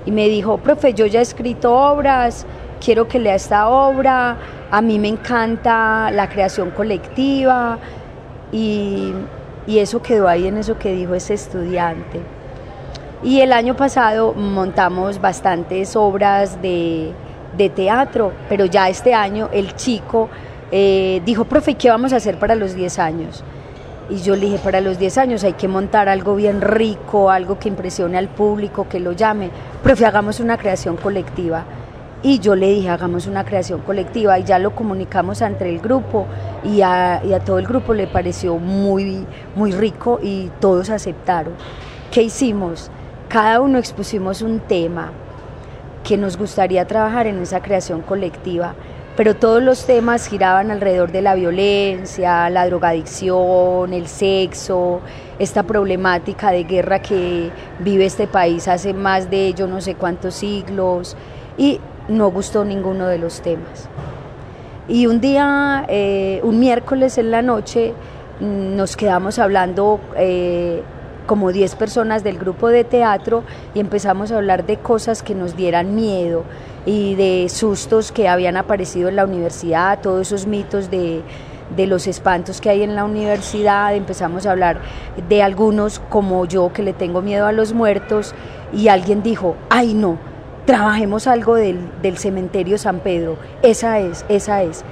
me 0.07 0.31
dijo, 0.31 0.57
profe, 0.57 0.95
yo 0.95 1.05
ya 1.05 1.19
he 1.19 1.23
escrito 1.25 1.75
obras, 1.75 2.47
quiero 2.83 3.07
que 3.07 3.19
lea 3.19 3.35
esta 3.35 3.69
obra, 3.69 4.39
a 4.71 4.81
mí 4.81 4.99
me 4.99 5.09
encanta 5.09 6.11
la 6.11 6.31
creación 6.31 6.71
colectiva 6.71 7.79
y 8.51 9.13
y 9.67 9.79
eso 9.79 10.03
quedó 10.03 10.29
ahí 10.29 10.47
en 10.47 10.57
eso 10.59 10.79
que 10.79 10.93
dijo 10.93 11.15
ese 11.15 11.35
estudiante. 11.35 12.21
Y 13.23 13.41
el 13.41 13.53
año 13.53 13.77
pasado 13.77 14.35
montamos 14.35 15.21
bastantes 15.21 15.95
obras 15.95 16.61
de, 16.61 17.15
teatro, 17.77 18.33
pero 18.49 18.65
ya 18.65 18.89
este 18.89 19.15
año 19.15 19.49
el 19.53 19.77
chico 19.77 20.29
eh, 20.73 21.23
dijo, 21.25 21.45
profe, 21.45 21.75
¿qué 21.75 21.91
vamos 21.91 22.13
a 22.13 22.17
hacer 22.17 22.39
para 22.39 22.57
los 22.57 22.75
10 22.75 22.99
años? 22.99 23.45
Y 24.11 24.17
yo 24.23 24.35
le 24.35 24.47
dije, 24.47 24.59
para 24.59 24.81
los 24.81 24.99
10 24.99 25.19
años 25.19 25.45
hay 25.45 25.53
que 25.53 25.69
montar 25.69 26.09
algo 26.09 26.35
bien 26.35 26.61
rico, 26.61 27.31
algo 27.31 27.59
que 27.61 27.69
impresione 27.69 28.19
al 28.19 28.29
público, 28.29 28.89
que 28.89 28.99
lo 28.99 29.13
llame. 29.13 29.51
Profe, 29.83 30.05
hagamos 30.05 30.41
una 30.41 30.59
creación 30.59 30.97
colectiva. 30.97 31.65
Y 32.25 32.39
yo 32.39 32.55
le 32.55 32.69
dije, 32.69 32.89
hagamos 32.89 33.27
una 33.27 33.45
creación 33.45 33.81
colectiva 33.81 34.39
y 34.39 34.45
ya 34.45 34.61
lo 34.61 34.77
comunicamos 34.77 35.41
entre 35.43 35.71
el 35.71 35.81
grupo 35.81 36.27
y 36.63 36.81
a, 36.83 37.21
todo 37.45 37.59
el 37.59 37.67
grupo 37.67 37.95
le 37.95 38.07
pareció 38.07 38.59
muy, 38.59 39.27
muy 39.57 39.73
rico 39.73 40.21
y 40.23 40.49
todos 40.61 40.89
aceptaron. 40.91 41.55
¿Qué 42.13 42.23
hicimos? 42.23 42.91
Cada 43.29 43.61
uno 43.61 43.79
expusimos 43.79 44.41
un 44.41 44.61
tema 44.61 45.11
que 46.05 46.17
nos 46.17 46.37
gustaría 46.37 46.87
trabajar 46.87 47.27
en 47.27 47.41
esa 47.41 47.61
creación 47.61 48.03
colectiva, 48.03 48.75
pero 49.17 49.35
todos 49.35 49.61
los 49.61 49.85
temas 49.85 50.29
giraban 50.29 50.71
alrededor 50.71 51.11
de 51.11 51.23
la 51.23 51.35
violencia, 51.35 52.49
la 52.51 52.67
drogadicción, 52.67 53.93
el 53.93 54.07
sexo, 54.07 55.01
esta 55.41 55.65
problemática 55.65 56.53
de 56.53 56.65
guerra 56.65 57.03
que 57.03 57.51
vive 57.81 58.07
este 58.07 58.29
país 58.29 58.69
hace 58.69 58.95
más 58.95 59.29
de 59.29 59.55
yo 59.55 59.67
no 59.67 59.81
sé 59.81 59.97
cuántos 59.97 60.35
siglos 60.35 61.17
y 61.59 61.81
no 62.09 62.31
gustó 62.31 62.65
ninguno 62.65 63.07
de 63.07 63.19
los 63.19 63.41
temas. 63.41 63.89
Y 64.89 65.07
un 65.07 65.21
día, 65.21 65.85
eh, 65.89 66.41
un 66.43 66.59
miércoles 66.59 67.17
en 67.19 67.31
la 67.31 67.43
noche, 67.43 67.95
mm, 68.41 68.77
nos 68.77 68.97
quedamos 68.97 69.39
hablando 69.39 70.01
eh, 70.17 70.83
como 71.27 71.53
10 71.53 71.77
personas 71.77 72.25
del 72.25 72.39
grupo 72.39 72.69
de 72.69 72.85
teatro 72.85 73.45
y 73.75 73.81
empezamos 73.81 74.33
a 74.33 74.37
hablar 74.37 74.67
de 74.67 74.79
cosas 74.79 75.23
que 75.23 75.35
nos 75.35 75.57
dieran 75.57 75.95
miedo 75.95 76.45
y 76.85 77.15
de 77.15 77.49
sustos 77.49 78.11
que 78.11 78.29
habían 78.29 78.57
aparecido 78.57 79.09
en 79.09 79.17
la 79.17 79.25
universidad, 79.25 80.01
todos 80.01 80.27
esos 80.27 80.47
mitos 80.47 80.91
de, 80.91 81.23
de 81.77 81.87
los 81.87 82.09
espantos 82.09 82.61
que 82.61 82.71
hay 82.71 82.83
en 82.83 82.97
la 82.97 83.05
universidad, 83.05 83.95
empezamos 83.95 84.47
a 84.47 84.51
hablar 84.51 84.81
de 85.29 85.43
algunos 85.43 86.01
como 86.11 86.45
yo 86.45 86.73
que 86.73 86.83
le 86.83 86.93
tengo 86.93 87.23
miedo 87.23 87.47
a 87.47 87.53
los 87.53 87.73
muertos 87.73 88.35
y 88.73 88.89
alguien 88.89 89.23
dijo, 89.23 89.57
ay 89.71 89.95
no, 89.95 90.19
trabajemos 90.65 91.27
algo 91.27 91.55
del, 91.55 91.79
cementerio 92.17 92.79
San 92.79 93.01
Pedro, 93.01 93.37
esa 93.63 93.99
es, 93.99 94.25
esa 94.29 94.63
es. 94.63 94.85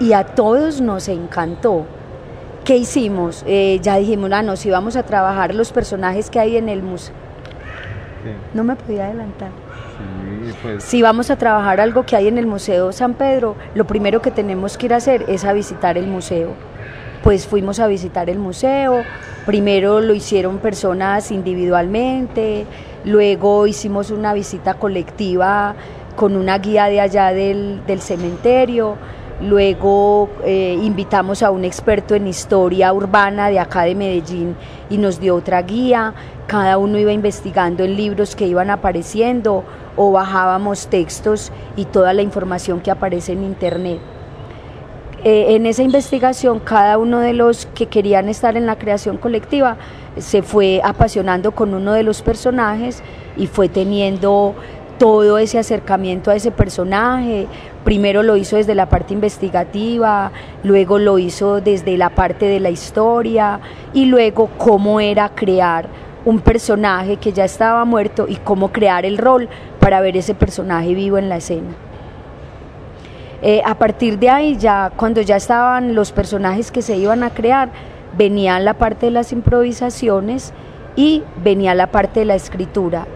Y 0.00 0.12
a 0.12 0.24
todos 0.24 0.80
nos 0.80 1.08
encantó. 1.08 1.86
¿Qué 2.64 2.76
hicimos? 2.76 3.44
Eh, 3.46 3.78
ya 3.82 3.96
dijimos, 3.96 4.32
ah, 4.32 4.42
no, 4.42 4.56
si 4.56 4.70
vamos 4.70 4.96
a 4.96 5.02
trabajar 5.02 5.54
los 5.54 5.70
personajes 5.70 6.30
que 6.30 6.40
hay 6.40 6.56
en 6.56 6.68
el 6.68 6.82
museo. 6.82 7.14
No 8.54 8.64
me 8.64 8.74
podía 8.74 9.06
adelantar. 9.06 9.50
Pues. 10.62 10.82
Si 10.84 11.02
vamos 11.02 11.30
a 11.30 11.36
trabajar 11.36 11.80
algo 11.80 12.04
que 12.04 12.16
hay 12.16 12.28
en 12.28 12.38
el 12.38 12.46
Museo 12.46 12.92
San 12.92 13.14
Pedro, 13.14 13.56
lo 13.74 13.86
primero 13.86 14.20
que 14.20 14.30
tenemos 14.30 14.76
que 14.76 14.86
ir 14.86 14.94
a 14.94 14.96
hacer 14.96 15.24
es 15.28 15.44
a 15.44 15.52
visitar 15.52 15.98
el 15.98 16.06
museo. 16.06 16.50
Pues 17.22 17.46
fuimos 17.46 17.80
a 17.80 17.86
visitar 17.86 18.28
el 18.28 18.38
museo, 18.38 19.02
primero 19.46 20.00
lo 20.00 20.14
hicieron 20.14 20.58
personas 20.58 21.30
individualmente, 21.30 22.66
Luego 23.04 23.66
hicimos 23.66 24.10
una 24.10 24.32
visita 24.32 24.74
colectiva 24.74 25.74
con 26.16 26.36
una 26.36 26.58
guía 26.58 26.86
de 26.86 27.00
allá 27.00 27.32
del, 27.32 27.82
cementerio. 28.00 28.96
Luego 29.40 30.30
eh, 30.44 30.78
invitamos 30.80 31.42
a 31.42 31.50
un 31.50 31.64
experto 31.64 32.14
en 32.14 32.28
historia 32.28 32.92
urbana 32.92 33.50
de 33.50 33.58
acá 33.58 33.82
de 33.82 33.94
Medellín 33.94 34.56
y 34.88 34.96
nos 34.96 35.20
dio 35.20 35.34
otra 35.34 35.60
guía. 35.62 36.14
Cada 36.46 36.78
uno 36.78 36.98
iba 36.98 37.12
investigando 37.12 37.84
en 37.84 37.96
libros 37.96 38.36
que 38.36 38.46
iban 38.46 38.70
apareciendo 38.70 39.64
o 39.96 40.12
bajábamos 40.12 40.86
textos 40.86 41.52
y 41.76 41.84
toda 41.86 42.12
la 42.12 42.22
información 42.22 42.80
que 42.80 42.90
aparece 42.90 43.32
en 43.32 43.44
internet. 43.44 43.98
Eh, 45.24 45.56
en 45.56 45.64
esa 45.64 45.82
investigación, 45.82 46.60
cada 46.60 46.98
uno 46.98 47.20
de 47.20 47.32
los 47.32 47.66
que 47.66 47.86
querían 47.86 48.28
estar 48.28 48.58
en 48.58 48.66
la 48.66 48.76
creación 48.76 49.16
colectiva 49.16 49.78
se 50.18 50.42
fue 50.42 50.80
apasionando 50.84 51.52
con 51.52 51.74
uno 51.74 51.92
de 51.92 52.02
los 52.02 52.22
personajes 52.22 53.02
y 53.36 53.46
fue 53.46 53.68
teniendo 53.68 54.54
todo 54.98 55.38
ese 55.38 55.58
acercamiento 55.58 56.30
a 56.30 56.36
ese 56.36 56.50
personaje. 56.50 57.46
Primero 57.84 58.22
lo 58.22 58.36
hizo 58.36 58.56
desde 58.56 58.74
la 58.74 58.88
parte 58.88 59.12
investigativa, 59.12 60.30
luego 60.62 60.98
lo 60.98 61.18
hizo 61.18 61.60
desde 61.60 61.96
la 61.98 62.10
parte 62.10 62.46
de 62.46 62.60
la 62.60 62.70
historia 62.70 63.60
y 63.92 64.06
luego 64.06 64.48
cómo 64.56 65.00
era 65.00 65.30
crear 65.30 65.88
un 66.24 66.40
personaje 66.40 67.16
que 67.16 67.32
ya 67.32 67.44
estaba 67.44 67.84
muerto 67.84 68.26
y 68.28 68.36
cómo 68.36 68.72
crear 68.72 69.04
el 69.04 69.18
rol 69.18 69.48
para 69.78 70.00
ver 70.00 70.16
ese 70.16 70.34
personaje 70.34 70.94
vivo 70.94 71.18
en 71.18 71.28
la 71.28 71.36
escena. 71.36 71.74
Eh, 73.42 73.60
a 73.62 73.74
partir 73.74 74.18
de 74.18 74.30
ahí, 74.30 74.56
ya 74.56 74.90
cuando 74.96 75.20
ya 75.20 75.36
estaban 75.36 75.94
los 75.94 76.12
personajes 76.12 76.70
que 76.70 76.80
se 76.80 76.96
iban 76.96 77.22
a 77.22 77.28
crear, 77.28 77.68
venía 78.16 78.58
la 78.60 78.74
parte 78.74 79.06
de 79.06 79.12
las 79.12 79.32
improvisaciones 79.32 80.52
y 80.96 81.22
venía 81.42 81.74
la 81.74 81.88
parte 81.88 82.20
de 82.20 82.26
la 82.26 82.34
escritura. 82.34 83.06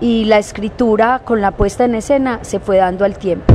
Y 0.00 0.24
la 0.24 0.38
escritura 0.38 1.20
con 1.24 1.40
la 1.40 1.52
puesta 1.52 1.84
en 1.84 1.94
escena 1.94 2.40
se 2.42 2.60
fue 2.60 2.76
dando 2.76 3.04
al 3.04 3.16
tiempo. 3.16 3.54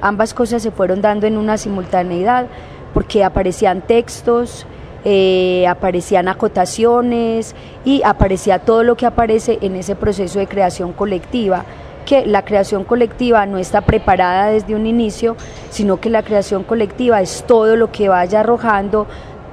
Ambas 0.00 0.34
cosas 0.34 0.62
se 0.62 0.70
fueron 0.70 1.02
dando 1.02 1.26
en 1.26 1.36
una 1.36 1.58
simultaneidad 1.58 2.46
porque 2.94 3.24
aparecían 3.24 3.82
textos, 3.82 4.66
eh, 5.04 5.66
aparecían 5.68 6.28
acotaciones 6.28 7.54
y 7.84 8.02
aparecía 8.04 8.60
todo 8.60 8.82
lo 8.82 8.96
que 8.96 9.06
aparece 9.06 9.58
en 9.60 9.76
ese 9.76 9.96
proceso 9.96 10.38
de 10.38 10.46
creación 10.46 10.92
colectiva 10.92 11.64
que 12.08 12.24
la 12.24 12.42
creación 12.42 12.84
colectiva 12.84 13.44
no 13.44 13.58
está 13.58 13.82
preparada 13.82 14.46
desde 14.46 14.74
un 14.74 14.86
inicio, 14.86 15.36
sino 15.68 16.00
que 16.00 16.08
la 16.08 16.22
creación 16.22 16.64
colectiva 16.64 17.20
es 17.20 17.44
todo 17.46 17.76
lo 17.76 17.92
que 17.92 18.08
vaya 18.08 18.40
arrojando, 18.40 19.06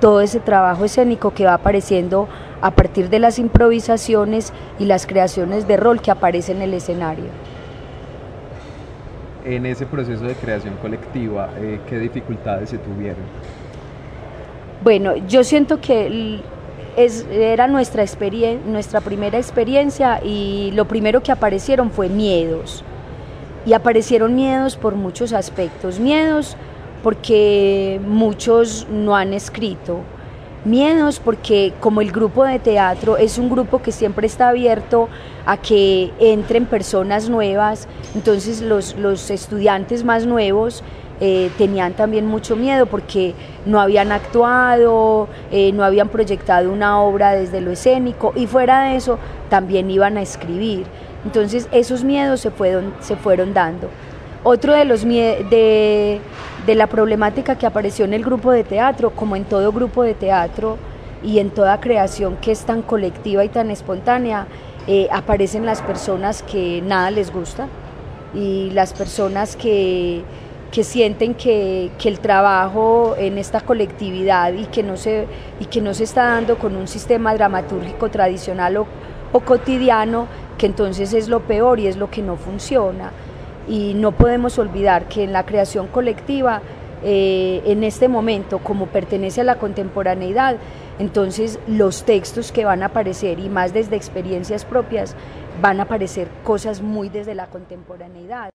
todo 0.05 0.21
ese 0.21 0.39
trabajo 0.39 0.85
escénico 0.85 1.33
que 1.33 1.45
va 1.45 1.55
apareciendo 1.55 2.27
a 2.61 2.69
partir 2.69 3.09
de 3.09 3.17
las 3.17 3.39
improvisaciones 3.39 4.53
y 4.77 4.85
las 4.85 5.07
creaciones 5.07 5.67
de 5.67 5.77
rol 5.77 5.99
que 5.99 6.11
aparecen 6.11 6.57
en 6.57 6.61
el 6.61 6.75
escenario. 6.75 7.25
En 9.43 9.65
ese 9.65 9.87
proceso 9.87 10.23
de 10.25 10.35
creación 10.35 10.75
colectiva, 10.79 11.49
eh, 11.57 11.79
¿qué 11.89 11.97
dificultades 11.97 12.69
se 12.69 12.77
tuvieron? 12.77 13.23
Bueno, 14.83 15.15
yo 15.27 15.43
siento 15.43 15.81
que 15.81 16.39
era 17.31 17.65
nuestra, 17.65 18.05
nuestra 18.67 19.01
primera 19.01 19.39
experiencia 19.39 20.23
y 20.23 20.69
lo 20.75 20.85
primero 20.85 21.23
que 21.23 21.31
aparecieron 21.31 21.89
fue 21.89 22.09
miedos. 22.09 22.83
Y 23.65 23.73
aparecieron 23.73 24.35
miedos 24.35 24.77
por 24.77 24.93
muchos 24.93 25.33
aspectos. 25.33 25.99
Miedos 25.99 26.55
porque 27.05 28.01
muchos 28.03 28.87
no 28.89 29.15
han 29.15 29.31
escrito. 29.33 29.99
Miedos 30.63 31.19
porque 31.19 31.71
como 31.79 32.01
el 32.01 32.11
grupo 32.11 32.43
de 32.43 32.57
teatro 32.57 33.17
es 33.17 33.37
un 33.37 33.47
grupo 33.47 33.83
que 33.83 33.91
siempre 33.91 34.25
está 34.25 34.49
abierto 34.49 35.07
a 35.45 35.57
que 35.57 36.11
entren 36.19 36.65
personas 36.65 37.29
nuevas, 37.29 37.87
entonces 38.15 38.59
los, 38.59 38.95
los 38.95 39.29
estudiantes 39.29 40.03
más 40.03 40.25
nuevos 40.25 40.83
eh, 41.19 41.51
tenían 41.59 41.93
también 41.93 42.25
mucho 42.25 42.55
miedo 42.55 42.87
porque 42.87 43.35
no 43.67 43.79
habían 43.79 44.11
actuado, 44.11 45.27
eh, 45.51 45.71
no 45.73 45.83
habían 45.83 46.09
proyectado 46.09 46.71
una 46.71 46.99
obra 47.03 47.33
desde 47.33 47.61
lo 47.61 47.69
escénico 47.69 48.33
y 48.35 48.47
fuera 48.47 48.81
de 48.85 48.95
eso 48.95 49.19
también 49.47 49.91
iban 49.91 50.17
a 50.17 50.23
escribir. 50.23 50.87
Entonces 51.23 51.69
esos 51.71 52.03
miedos 52.03 52.41
se 52.41 52.49
fueron, 52.49 52.95
se 52.99 53.15
fueron 53.15 53.53
dando. 53.53 53.91
Otro 54.45 54.73
de 54.73 54.85
los 54.85 55.03
de, 55.03 56.21
de 56.65 56.75
la 56.75 56.87
problemática 56.87 57.57
que 57.57 57.65
apareció 57.65 58.05
en 58.05 58.13
el 58.13 58.23
grupo 58.23 58.51
de 58.51 58.63
teatro, 58.63 59.09
como 59.09 59.35
en 59.35 59.43
todo 59.43 59.71
grupo 59.71 60.03
de 60.03 60.13
teatro 60.13 60.77
y 61.23 61.39
en 61.39 61.49
toda 61.49 61.81
creación 61.81 62.37
que 62.37 62.51
es 62.51 62.63
tan 62.63 62.83
colectiva 62.83 63.43
y 63.43 63.49
tan 63.49 63.71
espontánea, 63.71 64.45
eh, 64.87 65.07
aparecen 65.11 65.65
las 65.65 65.81
personas 65.81 66.43
que 66.43 66.83
nada 66.85 67.09
les 67.09 67.33
gusta 67.33 67.67
y 68.35 68.69
las 68.69 68.93
personas 68.93 69.55
que, 69.55 70.21
que 70.71 70.83
sienten 70.83 71.33
que, 71.33 71.89
que, 71.97 72.07
el 72.07 72.19
trabajo 72.19 73.15
en 73.17 73.39
esta 73.39 73.61
colectividad 73.61 74.53
y 74.53 74.67
que 74.67 74.83
no 74.83 74.95
se, 74.95 75.25
y 75.59 75.65
que 75.65 75.81
no 75.81 75.95
se 75.95 76.03
está 76.03 76.25
dando 76.25 76.59
con 76.59 76.75
un 76.75 76.87
sistema 76.87 77.33
dramatúrgico 77.33 78.11
tradicional 78.11 78.77
o, 78.77 78.85
o 79.31 79.39
cotidiano, 79.39 80.27
que 80.59 80.67
entonces 80.67 81.13
es 81.13 81.29
lo 81.29 81.39
peor 81.39 81.79
y 81.79 81.87
es 81.87 81.97
lo 81.97 82.11
que 82.11 82.21
no 82.21 82.35
funciona. 82.35 83.11
Y 83.67 83.93
no 83.95 84.11
podemos 84.11 84.57
olvidar 84.59 85.07
que 85.07 85.23
en 85.23 85.33
la 85.33 85.45
creación 85.45 85.87
colectiva, 85.87 86.61
eh, 87.03 87.61
en 87.65 87.83
este 87.83 88.07
momento, 88.07 88.59
como 88.59 88.87
pertenece 88.87 89.41
a 89.41 89.43
la 89.43 89.57
contemporaneidad, 89.57 90.57
entonces 90.99 91.59
los 91.67 92.03
textos 92.03 92.51
que 92.51 92.65
van 92.65 92.83
a 92.83 92.87
aparecer, 92.87 93.39
y 93.39 93.49
más 93.49 93.73
desde 93.73 93.95
experiencias 93.95 94.65
propias, 94.65 95.15
van 95.61 95.79
a 95.79 95.83
aparecer 95.83 96.27
cosas 96.43 96.81
muy 96.81 97.09
desde 97.09 97.35
la 97.35 97.47
contemporaneidad. 97.47 98.54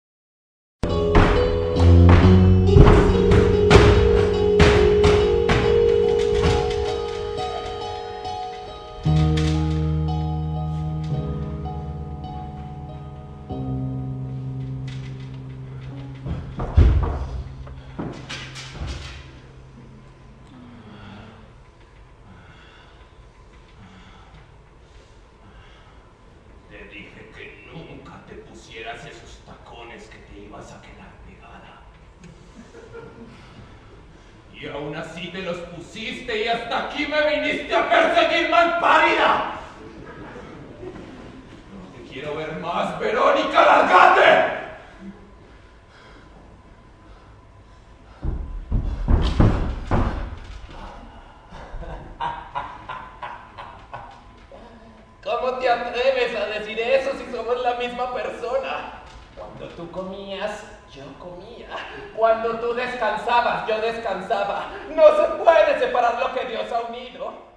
te 55.70 56.00
atreves 56.00 56.36
a 56.36 56.46
decir 56.46 56.80
eso 56.80 57.12
si 57.14 57.32
somos 57.32 57.62
la 57.62 57.76
misma 57.76 58.14
persona? 58.14 59.02
Cuando 59.38 59.68
tú 59.76 59.90
comías, 59.92 60.64
yo 60.92 61.04
comía. 61.20 61.68
Cuando 62.16 62.60
tú 62.60 62.74
descansabas, 62.74 63.68
yo 63.68 63.80
descansaba. 63.80 64.72
No 64.90 65.04
se 65.16 65.44
puede 65.44 65.80
separar 65.80 66.20
lo 66.20 66.34
que 66.34 66.48
Dios 66.48 66.72
ha 66.72 66.82
unido. 66.82 67.49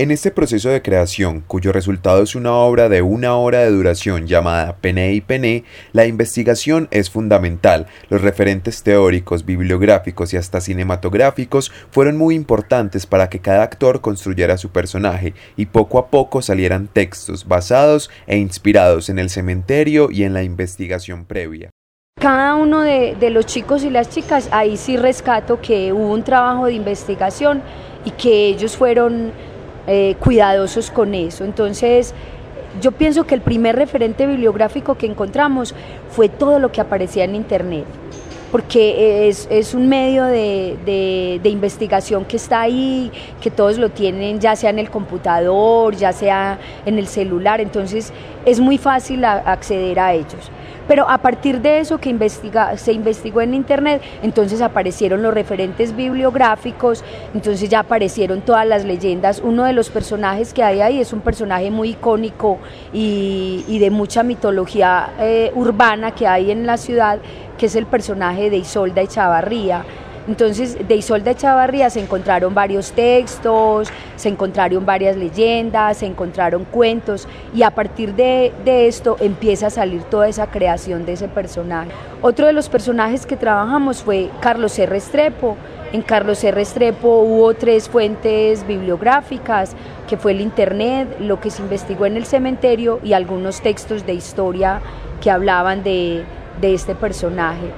En 0.00 0.12
este 0.12 0.30
proceso 0.30 0.68
de 0.68 0.80
creación, 0.80 1.40
cuyo 1.40 1.72
resultado 1.72 2.22
es 2.22 2.36
una 2.36 2.54
obra 2.54 2.88
de 2.88 3.02
una 3.02 3.34
hora 3.34 3.64
de 3.64 3.70
duración 3.72 4.28
llamada 4.28 4.76
Pene 4.76 5.12
y 5.12 5.20
Pene, 5.20 5.64
la 5.90 6.06
investigación 6.06 6.86
es 6.92 7.10
fundamental. 7.10 7.88
Los 8.08 8.20
referentes 8.20 8.84
teóricos, 8.84 9.44
bibliográficos 9.44 10.32
y 10.32 10.36
hasta 10.36 10.60
cinematográficos 10.60 11.72
fueron 11.90 12.16
muy 12.16 12.36
importantes 12.36 13.06
para 13.06 13.28
que 13.28 13.40
cada 13.40 13.64
actor 13.64 14.00
construyera 14.00 14.56
su 14.56 14.70
personaje 14.70 15.34
y 15.56 15.66
poco 15.66 15.98
a 15.98 16.10
poco 16.10 16.42
salieran 16.42 16.86
textos 16.86 17.48
basados 17.48 18.08
e 18.28 18.38
inspirados 18.38 19.08
en 19.08 19.18
el 19.18 19.30
cementerio 19.30 20.12
y 20.12 20.22
en 20.22 20.32
la 20.32 20.44
investigación 20.44 21.24
previa. 21.24 21.70
Cada 22.20 22.54
uno 22.54 22.82
de, 22.82 23.16
de 23.18 23.30
los 23.30 23.46
chicos 23.46 23.82
y 23.82 23.90
las 23.90 24.10
chicas, 24.10 24.48
ahí 24.52 24.76
sí 24.76 24.96
rescato 24.96 25.60
que 25.60 25.92
hubo 25.92 26.12
un 26.12 26.22
trabajo 26.22 26.66
de 26.66 26.74
investigación 26.74 27.62
y 28.04 28.12
que 28.12 28.46
ellos 28.46 28.76
fueron 28.76 29.32
eh, 29.88 30.16
cuidadosos 30.20 30.90
con 30.90 31.14
eso. 31.14 31.44
Entonces, 31.44 32.14
yo 32.80 32.92
pienso 32.92 33.24
que 33.24 33.34
el 33.34 33.40
primer 33.40 33.74
referente 33.76 34.26
bibliográfico 34.26 34.96
que 34.96 35.06
encontramos 35.06 35.74
fue 36.10 36.28
todo 36.28 36.58
lo 36.58 36.70
que 36.70 36.80
aparecía 36.80 37.24
en 37.24 37.34
Internet, 37.34 37.86
porque 38.52 39.28
es, 39.28 39.48
es 39.50 39.74
un 39.74 39.88
medio 39.88 40.24
de, 40.24 40.76
de, 40.84 41.40
de, 41.42 41.48
investigación 41.48 42.24
que 42.26 42.36
está 42.36 42.60
ahí, 42.60 43.10
que 43.40 43.50
todos 43.50 43.78
lo 43.78 43.88
tienen, 43.88 44.40
ya 44.40 44.54
sea 44.56 44.70
en 44.70 44.78
el 44.78 44.90
computador, 44.90 45.96
ya 45.96 46.12
sea 46.12 46.58
en 46.84 46.98
el 46.98 47.06
celular, 47.06 47.60
entonces 47.60 48.12
es 48.44 48.60
muy 48.60 48.78
fácil 48.78 49.24
acceder 49.24 49.98
a 49.98 50.12
ellos. 50.12 50.50
Pero 50.88 51.08
a 51.08 51.18
partir 51.18 51.60
de 51.60 51.80
eso 51.80 51.98
que 51.98 52.08
investiga, 52.08 52.76
se 52.78 52.92
investigó 52.92 53.42
en 53.42 53.54
Internet, 53.54 54.02
entonces 54.22 54.62
aparecieron 54.62 55.22
los 55.22 55.34
referentes 55.34 55.94
bibliográficos, 55.94 57.04
entonces 57.34 57.68
ya 57.68 57.80
aparecieron 57.80 58.40
todas 58.40 58.66
las 58.66 58.84
leyendas. 58.84 59.40
Uno 59.44 59.64
de 59.64 59.74
los 59.74 59.90
personajes 59.90 60.54
que 60.54 60.62
hay 60.62 60.80
ahí 60.80 61.00
es 61.00 61.12
un 61.12 61.20
personaje 61.20 61.70
muy 61.70 61.90
icónico 61.90 62.58
y, 62.92 63.78
de 63.78 63.90
mucha 63.90 64.24
mitología 64.24 65.10
eh, 65.20 65.52
urbana 65.54 66.10
que 66.12 66.26
hay 66.26 66.50
en 66.50 66.66
la 66.66 66.76
ciudad, 66.78 67.20
que 67.56 67.66
es 67.66 67.76
el 67.76 67.86
personaje 67.86 68.50
de 68.50 68.56
Isolda 68.56 69.02
Echavarría. 69.02 69.84
Entonces, 70.28 70.76
de 70.86 70.94
Isolda 70.94 71.30
Echavarría 71.30 71.88
se 71.88 72.00
encontraron 72.00 72.54
varios 72.54 72.92
textos, 72.92 73.88
se 74.16 74.28
encontraron 74.28 74.84
varias 74.84 75.16
leyendas, 75.16 75.96
se 75.96 76.06
encontraron 76.06 76.66
cuentos 76.66 77.26
y 77.54 77.62
a 77.62 77.70
partir 77.70 78.14
de, 78.14 78.52
esto 78.86 79.16
empieza 79.20 79.68
a 79.68 79.70
salir 79.70 80.02
toda 80.02 80.28
esa 80.28 80.48
creación 80.48 81.06
de 81.06 81.14
ese 81.14 81.28
personaje. 81.28 81.90
Otro 82.20 82.46
de 82.46 82.52
los 82.52 82.68
personajes 82.68 83.24
que 83.24 83.36
trabajamos 83.36 84.02
fue 84.02 84.28
Carlos 84.40 84.78
R. 84.78 84.86
Restrepo. 84.92 85.56
En 85.92 86.02
Carlos 86.02 86.44
R. 86.44 86.54
Restrepo 86.54 87.20
hubo 87.20 87.54
tres 87.54 87.88
fuentes 87.88 88.66
bibliográficas, 88.66 89.74
que 90.06 90.18
fue 90.18 90.32
el 90.32 90.42
Internet, 90.42 91.08
lo 91.20 91.40
que 91.40 91.50
se 91.50 91.62
investigó 91.62 92.04
en 92.04 92.18
el 92.18 92.26
cementerio 92.26 93.00
y 93.02 93.14
algunos 93.14 93.62
textos 93.62 94.04
de 94.04 94.12
historia 94.12 94.82
que 95.22 95.30
hablaban 95.30 95.82
de, 95.82 96.24
de 96.60 96.74
este 96.74 96.94
personaje. 96.94 97.72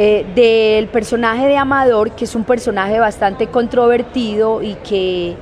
Eh, 0.00 0.24
del 0.32 0.86
personaje 0.86 1.48
de 1.48 1.56
Amador, 1.56 2.12
que 2.12 2.24
es 2.24 2.36
un 2.36 2.44
personaje 2.44 3.00
bastante 3.00 3.48
controvertido 3.48 4.62
y 4.62 4.74
que, 4.76 5.34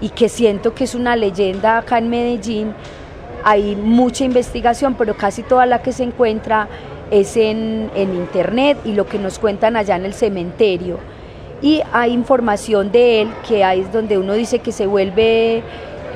y 0.00 0.08
que 0.10 0.28
siento 0.28 0.72
que 0.72 0.84
es 0.84 0.94
una 0.94 1.16
leyenda 1.16 1.78
acá 1.78 1.98
en 1.98 2.08
Medellín. 2.10 2.74
Hay 3.42 3.74
mucha 3.74 4.22
investigación, 4.22 4.94
pero 4.94 5.16
casi 5.16 5.42
toda 5.42 5.66
la 5.66 5.82
que 5.82 5.90
se 5.90 6.04
encuentra 6.04 6.68
es 7.10 7.36
en, 7.36 7.90
en 7.96 8.14
internet 8.14 8.78
y 8.84 8.92
lo 8.92 9.04
que 9.04 9.18
nos 9.18 9.40
cuentan 9.40 9.74
allá 9.74 9.96
en 9.96 10.04
el 10.04 10.14
cementerio. 10.14 11.00
Y 11.60 11.82
hay 11.92 12.12
información 12.12 12.92
de 12.92 13.22
él 13.22 13.30
que 13.48 13.64
ahí 13.64 13.80
es 13.80 13.92
donde 13.92 14.16
uno 14.16 14.34
dice 14.34 14.60
que 14.60 14.70
se 14.70 14.86
vuelve 14.86 15.64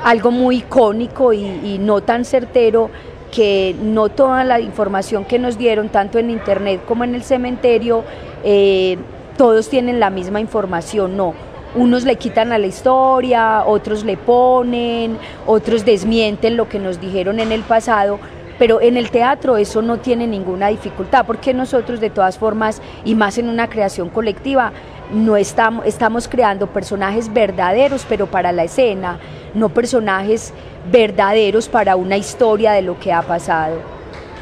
algo 0.05 0.31
muy 0.31 0.59
icónico 0.59 1.33
y, 1.33 1.45
y 1.65 1.79
no 1.81 2.01
tan 2.01 2.25
certero, 2.25 2.91
que 3.31 3.75
no 3.83 4.09
toda 4.09 4.45
la 4.45 4.61
información 4.61 5.25
que 5.25 5.39
nos 5.39 5.59
dieron, 5.59 5.89
tanto 5.89 6.19
en 6.19 6.31
internet 6.31 6.81
como 6.87 7.05
en 7.05 7.15
el 7.15 7.23
cementerio, 7.23 8.05
eh, 8.45 8.99
todos 9.37 9.69
tienen 9.69 10.01
la 10.01 10.11
misma 10.11 10.41
información, 10.41 11.17
no. 11.17 11.35
Unos 11.75 12.05
le 12.05 12.17
quitan 12.17 12.53
a 12.53 12.59
la 12.59 12.67
historia, 12.67 13.65
otros 13.65 14.05
le 14.05 14.17
ponen, 14.17 15.19
otros 15.47 15.85
desmienten 15.85 16.57
lo 16.57 16.69
que 16.69 16.79
nos 16.79 17.01
dijeron 17.01 17.41
en 17.41 17.53
el 17.53 17.61
pasado, 17.61 18.19
pero 18.59 18.81
en 18.81 18.97
el 18.97 19.11
teatro 19.11 19.57
eso 19.57 19.83
no 19.83 19.99
tiene 19.99 20.27
ninguna 20.27 20.69
dificultad, 20.69 21.27
porque 21.27 21.55
nosotros 21.55 22.01
de 22.01 22.11
todas 22.11 22.39
formas, 22.39 22.83
y 23.05 23.15
más 23.15 23.39
en 23.39 23.49
una 23.49 23.69
creación 23.69 24.09
colectiva, 24.09 24.73
no 25.13 25.37
estamos, 25.37 25.87
estamos 25.87 26.27
creando 26.27 26.67
personajes 26.67 27.33
verdaderos, 27.33 28.05
pero 28.09 28.27
para 28.27 28.53
la 28.53 28.65
escena, 28.65 29.19
no 29.59 29.69
personajes 29.69 30.53
verdaderos 30.91 31.69
para 31.69 31.97
una 31.97 32.17
historia 32.17 32.73
de 32.73 32.83
lo 32.83 32.99
que 32.99 33.13
ha 33.13 33.23
pasado. 33.23 33.79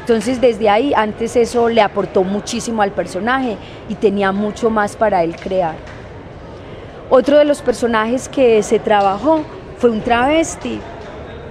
Entonces 0.01 0.39
desde 0.39 0.69
ahí, 0.69 0.93
antes 0.95 1.35
eso 1.35 1.67
le 1.67 1.81
aportó 1.81 2.23
muchísimo 2.23 2.81
al 2.81 2.91
personaje 2.91 3.57
y 3.89 3.95
tenía 3.95 4.31
mucho 4.31 4.69
más 4.69 4.95
para 4.95 5.23
él 5.23 5.35
crear. 5.35 5.75
Otro 7.09 7.37
de 7.37 7.45
los 7.45 7.61
personajes 7.61 8.29
que 8.29 8.63
se 8.63 8.79
trabajó 8.79 9.43
fue 9.77 9.89
un 9.89 10.01
travesti. 10.01 10.79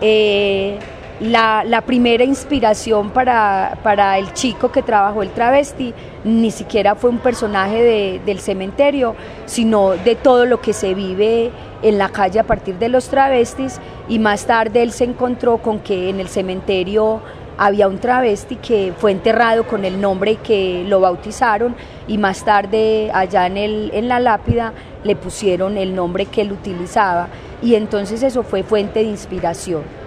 Eh, 0.00 0.79
la, 1.20 1.83
primera 1.87 2.24
inspiración 2.24 3.11
para, 3.11 3.79
para, 3.83 4.18
el 4.18 4.33
chico 4.33 4.70
que 4.70 4.83
trabajó 4.83 5.22
el 5.22 5.31
travesti 5.31 5.94
ni 6.24 6.50
siquiera 6.50 6.94
fue 6.94 7.11
un 7.11 7.18
personaje 7.18 8.20
del 8.24 8.40
cementerio, 8.40 9.14
sino 9.46 9.90
de 9.92 10.14
todo 10.14 10.44
lo 10.44 10.61
que 10.61 10.72
se 10.72 10.94
vive 10.94 11.50
en 11.83 11.98
la 11.98 12.11
calle 12.11 12.40
a 12.40 12.44
partir 12.44 12.79
de 12.79 12.88
los 12.88 13.09
travestis. 13.09 13.81
Y 14.09 14.18
más 14.18 14.46
tarde 14.46 14.83
él 14.83 14.92
se 14.92 15.05
encontró 15.05 15.59
con 15.59 15.81
que 15.81 16.11
en 16.11 16.20
el 16.20 16.29
cementerio 16.29 17.20
había 17.59 17.88
un 17.88 17.98
travesti 17.98 18.57
que 18.57 18.92
fue 18.98 19.12
enterrado 19.12 19.66
con 19.66 19.87
el 19.87 20.00
nombre 20.00 20.37
que 20.37 20.85
lo 20.87 21.00
bautizaron. 21.00 21.74
Y 22.07 22.18
más 22.18 22.44
tarde 22.44 23.11
allá 23.14 23.46
en, 23.46 23.57
el, 23.57 23.90
en 23.94 24.09
la 24.09 24.20
lápida 24.20 24.74
le 25.02 25.16
pusieron 25.16 25.79
el 25.79 25.94
nombre 25.94 26.26
que 26.26 26.42
él 26.42 26.52
utilizaba. 26.52 27.29
Y 27.62 27.74
entonces 27.74 28.22
eso 28.22 28.42
fue 28.42 28.62
fuente 28.62 28.98
de 28.98 29.07
inspiración. 29.07 30.06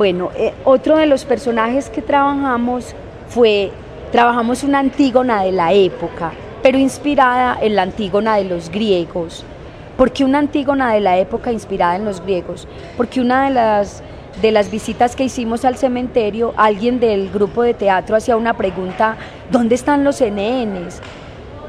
Bueno, 0.00 0.30
eh, 0.34 0.54
otro 0.64 0.96
de 0.96 1.04
los 1.04 1.26
personajes 1.26 1.90
que 1.90 2.00
trabajamos 2.00 2.94
fue, 3.28 3.70
trabajamos 4.10 4.64
una 4.64 4.78
antígona 4.78 5.42
de 5.42 5.52
la 5.52 5.74
época, 5.74 6.32
pero 6.62 6.78
inspirada 6.78 7.58
en 7.60 7.76
la 7.76 7.82
antígona 7.82 8.36
de 8.36 8.44
los 8.44 8.70
griegos. 8.70 9.44
¿Por 9.98 10.10
qué 10.10 10.24
una 10.24 10.38
antígona 10.38 10.94
de 10.94 11.00
la 11.00 11.18
época 11.18 11.52
inspirada 11.52 11.96
en 11.96 12.06
los 12.06 12.22
griegos? 12.22 12.66
Porque 12.96 13.20
una 13.20 13.44
de 13.44 13.50
las, 13.50 14.02
de 14.40 14.52
las 14.52 14.70
visitas 14.70 15.14
que 15.14 15.24
hicimos 15.24 15.66
al 15.66 15.76
cementerio, 15.76 16.54
alguien 16.56 16.98
del 16.98 17.28
grupo 17.28 17.62
de 17.62 17.74
teatro 17.74 18.16
hacía 18.16 18.38
una 18.38 18.54
pregunta, 18.54 19.18
¿dónde 19.50 19.74
están 19.74 20.02
los 20.02 20.22
NNs? 20.22 21.02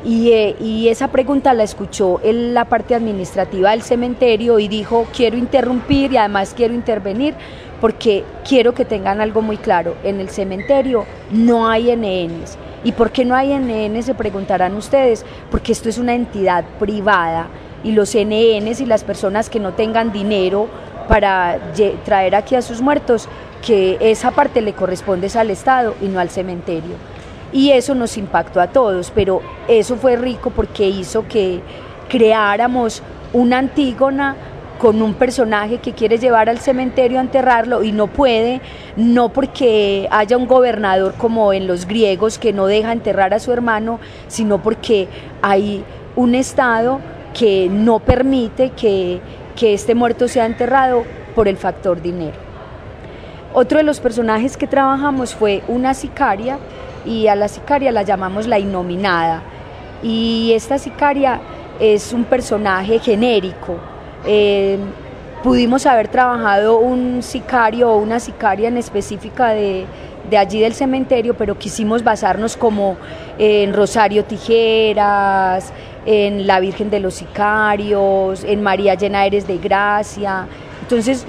Y, 0.05 0.31
eh, 0.31 0.55
y, 0.59 0.87
esa 0.87 1.09
pregunta 1.09 1.53
la 1.53 1.61
escuchó 1.61 2.21
en 2.23 2.55
la 2.55 2.65
parte 2.65 2.95
administrativa 2.95 3.69
del 3.69 3.83
cementerio 3.83 4.57
y 4.57 4.67
dijo, 4.67 5.05
quiero 5.15 5.37
interrumpir 5.37 6.13
y 6.13 6.17
además 6.17 6.55
quiero 6.55 6.73
intervenir 6.73 7.35
porque 7.81 8.23
quiero 8.47 8.73
que 8.73 8.85
tengan 8.85 9.19
algo 9.19 9.41
muy 9.41 9.57
claro, 9.57 9.95
en 10.03 10.19
el 10.19 10.29
cementerio 10.29 11.05
no 11.31 11.67
hay 11.67 11.93
NNs. 11.93 12.57
¿Y 12.83 12.93
por 12.93 13.11
qué 13.11 13.25
no 13.25 13.35
hay 13.35 13.53
NNs? 13.53 14.05
Se 14.05 14.13
preguntarán 14.13 14.75
ustedes, 14.75 15.25
porque 15.49 15.71
esto 15.71 15.89
es 15.89 15.97
una 15.97 16.13
entidad 16.13 16.63
privada 16.79 17.47
y 17.83 17.91
los 17.91 18.15
NNs 18.15 18.81
y 18.81 18.85
las 18.85 19.03
personas 19.03 19.49
que 19.49 19.59
no 19.59 19.73
tengan 19.73 20.11
dinero 20.11 20.67
para 21.07 21.59
traer 22.05 22.35
aquí 22.35 22.55
a 22.55 22.61
sus 22.61 22.81
muertos, 22.81 23.27
que 23.65 23.97
esa 23.99 24.31
parte 24.31 24.61
le 24.61 24.73
corresponde 24.73 25.27
al 25.35 25.49
Estado 25.49 25.95
y 26.01 26.05
no 26.05 26.19
al 26.19 26.29
cementerio. 26.29 26.95
Y 27.51 27.71
eso 27.71 27.95
nos 27.95 28.17
impactó 28.17 28.61
a 28.61 28.67
todos, 28.67 29.11
pero 29.13 29.41
eso 29.67 29.97
fue 29.97 30.15
rico 30.15 30.51
porque 30.51 30.87
hizo 30.87 31.27
que 31.27 31.61
creáramos 32.07 33.03
una 33.33 33.57
antígona 33.57 34.35
con 34.81 34.99
un 35.03 35.13
personaje 35.13 35.77
que 35.77 35.93
quiere 35.93 36.17
llevar 36.17 36.49
al 36.49 36.57
cementerio 36.57 37.19
a 37.19 37.21
enterrarlo 37.21 37.83
y 37.83 37.91
no 37.91 38.07
puede, 38.07 38.61
no 38.95 39.29
porque 39.29 40.07
haya 40.09 40.35
un 40.37 40.47
gobernador 40.47 41.13
como 41.19 41.53
en 41.53 41.67
los 41.67 41.85
griegos 41.85 42.39
que 42.39 42.51
no 42.51 42.65
deja 42.65 42.91
enterrar 42.91 43.31
a 43.35 43.39
su 43.39 43.53
hermano, 43.53 43.99
sino 44.27 44.57
porque 44.63 45.07
hay 45.43 45.83
un 46.15 46.33
Estado 46.33 46.99
que 47.37 47.69
no 47.69 47.99
permite 47.99 48.71
que, 48.71 49.21
este 49.61 49.93
muerto 49.93 50.27
sea 50.27 50.47
enterrado 50.47 51.03
por 51.35 51.47
el 51.47 51.57
factor 51.57 52.01
dinero. 52.01 52.37
Otro 53.53 53.77
de 53.77 53.83
los 53.83 53.99
personajes 53.99 54.57
que 54.57 54.65
trabajamos 54.65 55.35
fue 55.35 55.61
una 55.67 55.93
sicaria 55.93 56.57
y 57.05 57.27
a 57.27 57.35
la 57.35 57.47
sicaria 57.47 57.91
la 57.91 58.01
llamamos 58.01 58.47
la 58.47 58.57
innominada. 58.57 59.43
Y 60.01 60.53
esta 60.55 60.79
sicaria 60.79 61.39
es 61.79 62.11
un 62.11 62.23
personaje 62.23 62.97
genérico. 62.97 63.90
Eh, 64.25 64.77
pudimos 65.43 65.86
haber 65.86 66.07
trabajado 66.07 66.77
un 66.79 67.23
sicario 67.23 67.89
o 67.89 67.97
una 67.97 68.19
sicaria 68.19 68.67
en 68.67 68.77
específica 68.77 69.49
de, 69.49 69.86
allí 70.38 70.60
del 70.60 70.73
cementerio, 70.73 71.34
pero 71.34 71.57
quisimos 71.57 72.03
basarnos 72.03 72.55
como 72.55 72.97
en 73.38 73.73
Rosario 73.73 74.23
Tijeras, 74.23 75.73
en 76.05 76.45
la 76.47 76.60
Virgen 76.60 76.89
de 76.89 76.99
los 76.99 77.15
Sicarios, 77.15 78.43
en 78.43 78.62
María 78.62 78.95
Llena 78.95 79.25
Eres 79.25 79.47
de 79.47 79.57
Gracia. 79.57 80.47
Entonces 80.81 81.25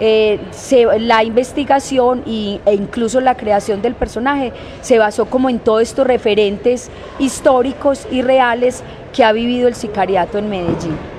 eh, 0.00 0.38
la 1.00 1.24
investigación 1.24 2.22
e 2.26 2.60
incluso 2.74 3.20
la 3.20 3.36
creación 3.36 3.82
del 3.82 3.94
personaje 3.94 4.52
se 4.82 4.98
basó 4.98 5.26
como 5.26 5.48
en 5.48 5.58
todos 5.58 5.82
estos 5.82 6.06
referentes 6.06 6.90
históricos 7.18 8.06
y 8.10 8.22
reales 8.22 8.82
que 9.12 9.24
ha 9.24 9.32
vivido 9.32 9.68
el 9.68 9.74
sicariato 9.74 10.38
en 10.38 10.50
Medellín. 10.50 11.17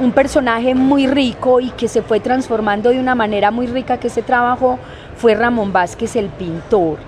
Un, 0.00 0.12
personaje 0.12 0.74
muy 0.74 1.06
rico 1.06 1.60
y 1.60 1.70
que 1.70 1.88
se 1.88 2.00
fue 2.00 2.20
transformando 2.20 2.90
de 2.90 2.98
una 2.98 3.14
manera 3.14 3.50
muy 3.50 3.66
rica 3.66 3.98
que 3.98 4.08
se 4.08 4.22
trabajó 4.22 4.78
fue 5.16 5.34
Ramón 5.34 5.72
Vázquez 5.72 6.16
el 6.16 6.28
pintor 6.30 6.98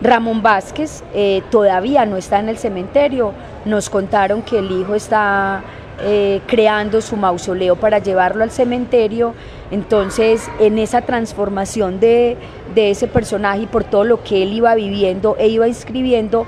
Ramón 0.00 0.42
Vázquez 0.42 1.02
eh, 1.12 1.42
todavía 1.50 2.06
no 2.06 2.16
está 2.16 2.38
en 2.38 2.48
el 2.48 2.56
cementerio. 2.56 3.32
Nos 3.64 3.90
contaron 3.90 4.42
que 4.42 4.58
el 4.58 4.70
hijo 4.70 4.94
está 4.94 5.62
eh, 6.00 6.40
creando 6.46 7.00
su 7.00 7.16
mausoleo 7.16 7.74
para 7.74 7.98
llevarlo 7.98 8.44
al 8.44 8.52
cementerio. 8.52 9.34
Entonces, 9.72 10.48
en 10.60 10.78
esa 10.78 11.02
transformación 11.02 11.98
de, 11.98 12.36
de 12.74 12.90
ese 12.92 13.08
personaje 13.08 13.62
y 13.62 13.66
por 13.66 13.82
todo 13.82 14.04
lo 14.04 14.22
que 14.22 14.44
él 14.44 14.52
iba 14.52 14.74
viviendo 14.76 15.36
e 15.36 15.48
iba 15.48 15.66
escribiendo, 15.66 16.46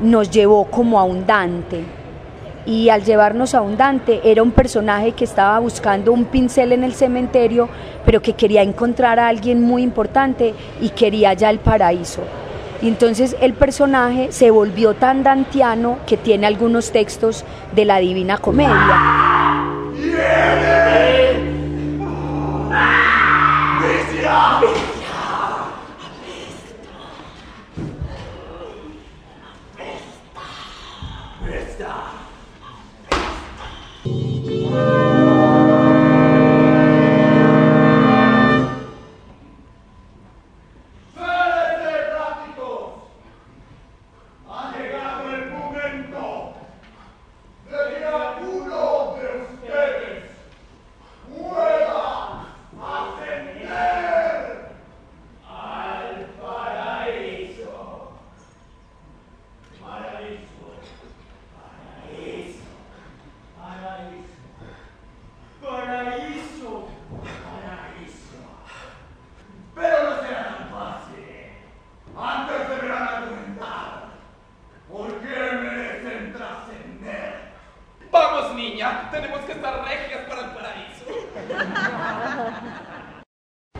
nos 0.00 0.30
llevó 0.30 0.66
como 0.66 1.00
a 1.00 1.04
un 1.04 1.26
Dante. 1.26 2.01
Y 2.64 2.88
al 2.90 3.04
llevarnos 3.04 3.54
a 3.54 3.60
un 3.60 3.76
Dante, 3.76 4.20
era 4.24 4.42
un 4.42 4.52
personaje 4.52 5.12
que 5.12 5.24
estaba 5.24 5.58
buscando 5.58 6.12
un 6.12 6.26
pincel 6.26 6.72
en 6.72 6.84
el 6.84 6.94
cementerio, 6.94 7.68
pero 8.04 8.22
que 8.22 8.34
quería 8.34 8.62
encontrar 8.62 9.18
a 9.18 9.28
alguien 9.28 9.62
muy 9.62 9.82
importante 9.82 10.54
y 10.80 10.90
quería 10.90 11.32
ya 11.34 11.50
el 11.50 11.58
paraíso. 11.58 12.22
Y 12.80 12.88
entonces 12.88 13.36
el 13.40 13.54
personaje 13.54 14.32
se 14.32 14.50
volvió 14.50 14.94
tan 14.94 15.22
dantiano 15.22 15.98
que 16.06 16.16
tiene 16.16 16.46
algunos 16.46 16.90
textos 16.90 17.44
de 17.74 17.84
la 17.84 17.98
Divina 17.98 18.38
Comedia. 18.38 19.21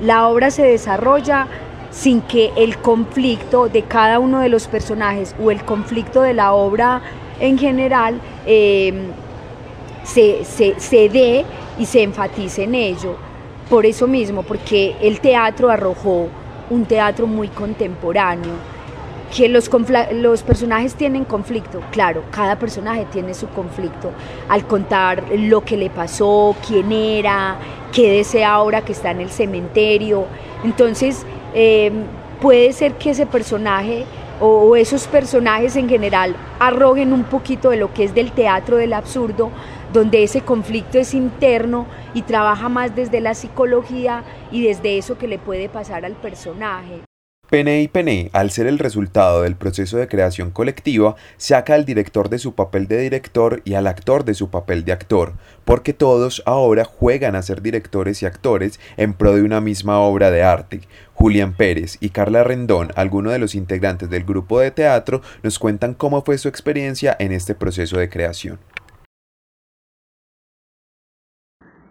La 0.02 0.28
obra 0.28 0.50
se 0.50 0.64
desarrolla 0.64 1.46
sin 1.92 2.22
que 2.22 2.50
el 2.56 2.78
conflicto 2.78 3.68
de 3.68 3.82
cada 3.82 4.18
uno 4.18 4.40
de 4.40 4.48
los 4.48 4.66
personajes 4.66 5.34
o 5.42 5.50
el 5.50 5.64
conflicto 5.64 6.22
de 6.22 6.34
la 6.34 6.52
obra 6.52 7.00
en 7.38 7.56
general 7.56 8.20
em, 8.44 9.06
se, 10.02 10.44
se 10.44 11.08
dé 11.08 11.44
y 11.78 11.86
se 11.86 12.02
enfatice 12.02 12.64
en 12.64 12.74
ello. 12.74 13.16
Por 13.70 13.86
eso 13.86 14.08
mismo, 14.08 14.42
porque 14.42 14.96
el 15.00 15.20
teatro 15.20 15.70
arrojó 15.70 16.28
un 16.68 16.84
teatro 16.84 17.26
muy 17.26 17.48
contemporáneo 17.48 18.72
que 19.34 19.48
los, 19.48 19.70
los 20.12 20.42
personajes 20.42 20.94
tienen 20.94 21.24
conflicto, 21.24 21.80
claro, 21.90 22.22
cada 22.30 22.58
personaje 22.58 23.06
tiene 23.10 23.32
su 23.32 23.48
conflicto 23.48 24.10
al 24.48 24.66
contar 24.66 25.24
lo 25.36 25.64
que 25.64 25.76
le 25.76 25.88
pasó, 25.88 26.54
quién 26.66 26.92
era, 26.92 27.56
qué 27.92 28.10
desea 28.10 28.52
ahora 28.52 28.84
que 28.84 28.92
está 28.92 29.10
en 29.10 29.20
el 29.20 29.30
cementerio. 29.30 30.26
Entonces, 30.64 31.24
em, 31.54 32.04
puede 32.40 32.72
ser 32.72 32.94
que 32.94 33.10
ese 33.10 33.26
personaje 33.26 34.04
o 34.40 34.74
esos 34.74 35.06
personajes 35.06 35.76
en 35.76 35.88
general 35.88 36.34
arroguen 36.58 37.12
un 37.12 37.22
poquito 37.24 37.70
de 37.70 37.76
lo 37.76 37.94
que 37.94 38.02
es 38.02 38.14
del 38.14 38.32
teatro 38.32 38.76
del 38.76 38.92
absurdo, 38.92 39.50
donde 39.92 40.24
ese 40.24 40.40
conflicto 40.40 40.98
es 40.98 41.14
interno 41.14 41.86
y 42.14 42.22
trabaja 42.22 42.68
más 42.68 42.96
desde 42.96 43.20
la 43.20 43.34
psicología 43.34 44.24
y 44.50 44.62
desde 44.62 44.98
eso 44.98 45.16
que 45.16 45.28
le 45.28 45.38
puede 45.38 45.68
pasar 45.68 46.04
al 46.04 46.14
personaje. 46.14 47.02
Pene 47.52 47.82
y 47.82 47.88
Pene, 47.88 48.30
al 48.32 48.50
ser 48.50 48.66
el 48.66 48.78
resultado 48.78 49.42
del 49.42 49.56
proceso 49.56 49.98
de 49.98 50.08
creación 50.08 50.50
colectiva, 50.50 51.16
saca 51.36 51.74
al 51.74 51.84
director 51.84 52.30
de 52.30 52.38
su 52.38 52.54
papel 52.54 52.88
de 52.88 52.96
director 52.96 53.60
y 53.66 53.74
al 53.74 53.88
actor 53.88 54.24
de 54.24 54.32
su 54.32 54.48
papel 54.48 54.86
de 54.86 54.92
actor, 54.92 55.34
porque 55.66 55.92
todos 55.92 56.42
ahora 56.46 56.86
juegan 56.86 57.36
a 57.36 57.42
ser 57.42 57.60
directores 57.60 58.22
y 58.22 58.24
actores 58.24 58.80
en 58.96 59.12
pro 59.12 59.34
de 59.34 59.42
una 59.42 59.60
misma 59.60 59.98
obra 59.98 60.30
de 60.30 60.42
arte. 60.42 60.80
Julián 61.12 61.52
Pérez 61.52 61.98
y 62.00 62.08
Carla 62.08 62.42
Rendón, 62.42 62.88
algunos 62.96 63.34
de 63.34 63.38
los 63.38 63.54
integrantes 63.54 64.08
del 64.08 64.24
grupo 64.24 64.58
de 64.58 64.70
teatro, 64.70 65.20
nos 65.42 65.58
cuentan 65.58 65.92
cómo 65.92 66.22
fue 66.22 66.38
su 66.38 66.48
experiencia 66.48 67.14
en 67.18 67.32
este 67.32 67.54
proceso 67.54 67.98
de 67.98 68.08
creación. 68.08 68.60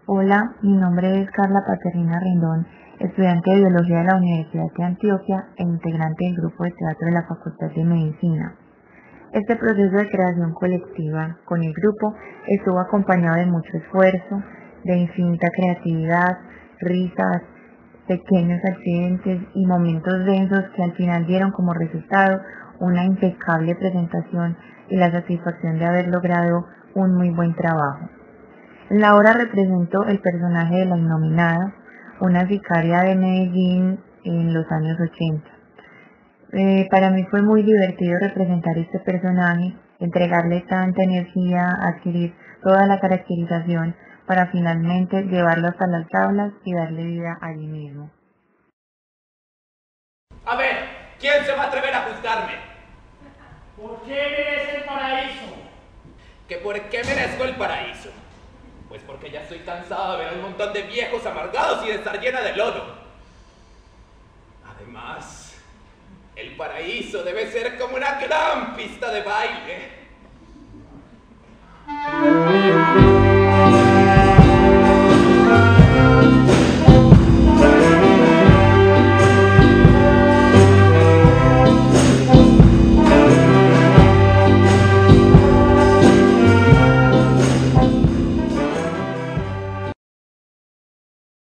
Hola, 0.08 0.56
mi 0.63 0.76
nombre 0.76 1.21
es 1.21 1.30
Carla 1.30 1.63
Paterina 1.63 2.19
Rendón 2.19 2.81
estudiante 3.01 3.51
de 3.51 3.57
Biología 3.57 3.97
de 3.99 4.03
la 4.05 4.17
Universidad 4.17 4.71
de 4.77 4.83
Antioquia 4.83 5.47
e 5.57 5.63
integrante 5.63 6.25
del 6.25 6.35
grupo 6.35 6.63
de 6.63 6.71
teatro 6.71 7.07
de 7.07 7.11
la 7.11 7.23
Facultad 7.23 7.71
de 7.75 7.83
Medicina. 7.83 8.55
Este 9.33 9.55
proceso 9.55 9.95
de 9.95 10.09
creación 10.09 10.53
colectiva 10.53 11.37
con 11.45 11.63
el 11.63 11.73
grupo 11.73 12.13
estuvo 12.47 12.79
acompañado 12.79 13.37
de 13.37 13.45
mucho 13.45 13.75
esfuerzo, 13.77 14.43
de 14.83 14.97
infinita 14.97 15.47
creatividad, 15.49 16.37
risas, 16.79 17.41
pequeños 18.07 18.59
accidentes 18.65 19.41
y 19.53 19.65
momentos 19.65 20.25
densos 20.25 20.65
que 20.75 20.83
al 20.83 20.91
final 20.93 21.25
dieron 21.25 21.51
como 21.51 21.73
resultado 21.73 22.41
una 22.79 23.05
impecable 23.05 23.75
presentación 23.75 24.57
y 24.89 24.97
la 24.97 25.11
satisfacción 25.11 25.79
de 25.79 25.85
haber 25.85 26.07
logrado 26.09 26.65
un 26.95 27.15
muy 27.15 27.29
buen 27.29 27.55
trabajo. 27.55 28.09
La 28.89 29.15
obra 29.15 29.33
representó 29.33 30.03
el 30.03 30.19
personaje 30.19 30.75
de 30.79 30.85
la 30.85 30.97
innominada, 30.97 31.73
una 32.21 32.47
sicaria 32.47 32.99
de 33.01 33.15
Medellín 33.15 33.99
en 34.23 34.53
los 34.53 34.71
años 34.71 34.97
80. 34.99 35.51
Eh, 36.53 36.88
para 36.91 37.10
mí 37.10 37.25
fue 37.31 37.41
muy 37.41 37.63
divertido 37.63 38.19
representar 38.19 38.77
este 38.77 38.99
personaje, 38.99 39.73
entregarle 39.99 40.62
tanta 40.62 41.01
energía, 41.01 41.67
adquirir 41.81 42.36
toda 42.62 42.86
la 42.86 42.99
caracterización 42.99 43.95
para 44.27 44.47
finalmente 44.47 45.23
llevarlo 45.23 45.69
hasta 45.69 45.88
las 45.88 46.07
tablas 46.10 46.53
y 46.63 46.73
darle 46.73 47.05
vida 47.05 47.39
allí 47.41 47.65
mismo. 47.65 48.12
A 50.45 50.55
ver, 50.55 50.75
¿quién 51.19 51.43
se 51.43 51.53
va 51.53 51.63
a 51.63 51.67
atrever 51.67 51.93
a 51.95 52.01
juzgarme? 52.01 52.53
¿Por 53.75 54.01
qué 54.03 54.13
merece 54.13 54.77
el 54.77 54.84
paraíso? 54.84 55.55
¿Que 56.47 56.57
por 56.57 56.79
qué 56.81 57.03
merezco 57.03 57.43
el 57.45 57.55
paraíso? 57.55 58.12
Pues 58.91 59.04
porque 59.04 59.32
ya 59.32 59.39
estoy 59.39 59.60
cansado 59.60 60.17
de 60.17 60.25
ver 60.25 60.27
a 60.27 60.36
un 60.36 60.41
montón 60.41 60.73
de 60.73 60.82
viejos 60.82 61.25
amargados 61.25 61.86
y 61.86 61.88
de 61.88 61.95
estar 61.95 62.19
llena 62.19 62.41
de 62.41 62.54
lodo. 62.58 62.93
Además, 64.69 65.56
el 66.36 66.58
paraíso 66.58 67.23
debe 67.23 67.49
ser 67.49 67.80
como 67.80 67.95
una 67.95 68.19
gran 68.19 68.75
pista 68.75 69.10
de 69.10 69.21
baile. 69.21 69.91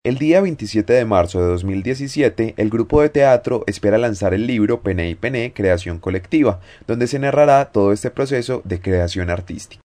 El 0.06 0.20
día 0.20 0.40
27 0.40 0.94
de 0.94 1.04
marzo 1.04 1.42
de 1.42 1.48
2017, 1.48 2.54
el 2.58 2.70
grupo 2.70 3.02
de 3.02 3.10
teatro 3.10 3.64
espera 3.66 3.98
lanzar 3.98 4.36
el 4.36 4.46
libro 4.46 4.82
Pené 4.82 5.10
y 5.10 5.16
Pené, 5.16 5.52
Creación 5.52 5.98
Colectiva, 5.98 6.60
donde 6.86 7.08
se 7.08 7.18
narrará 7.18 7.72
todo 7.72 7.92
este 7.92 8.12
proceso 8.12 8.62
de 8.66 8.80
creación 8.80 9.32
artística. 9.32 9.82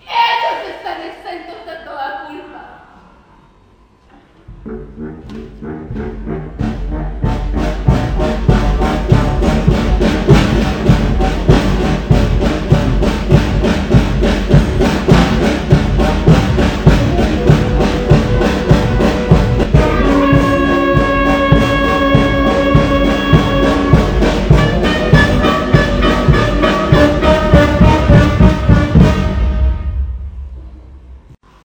Ellos 0.00 0.76
están 0.76 1.84
toda 1.84 2.26
culpa. 4.64 4.91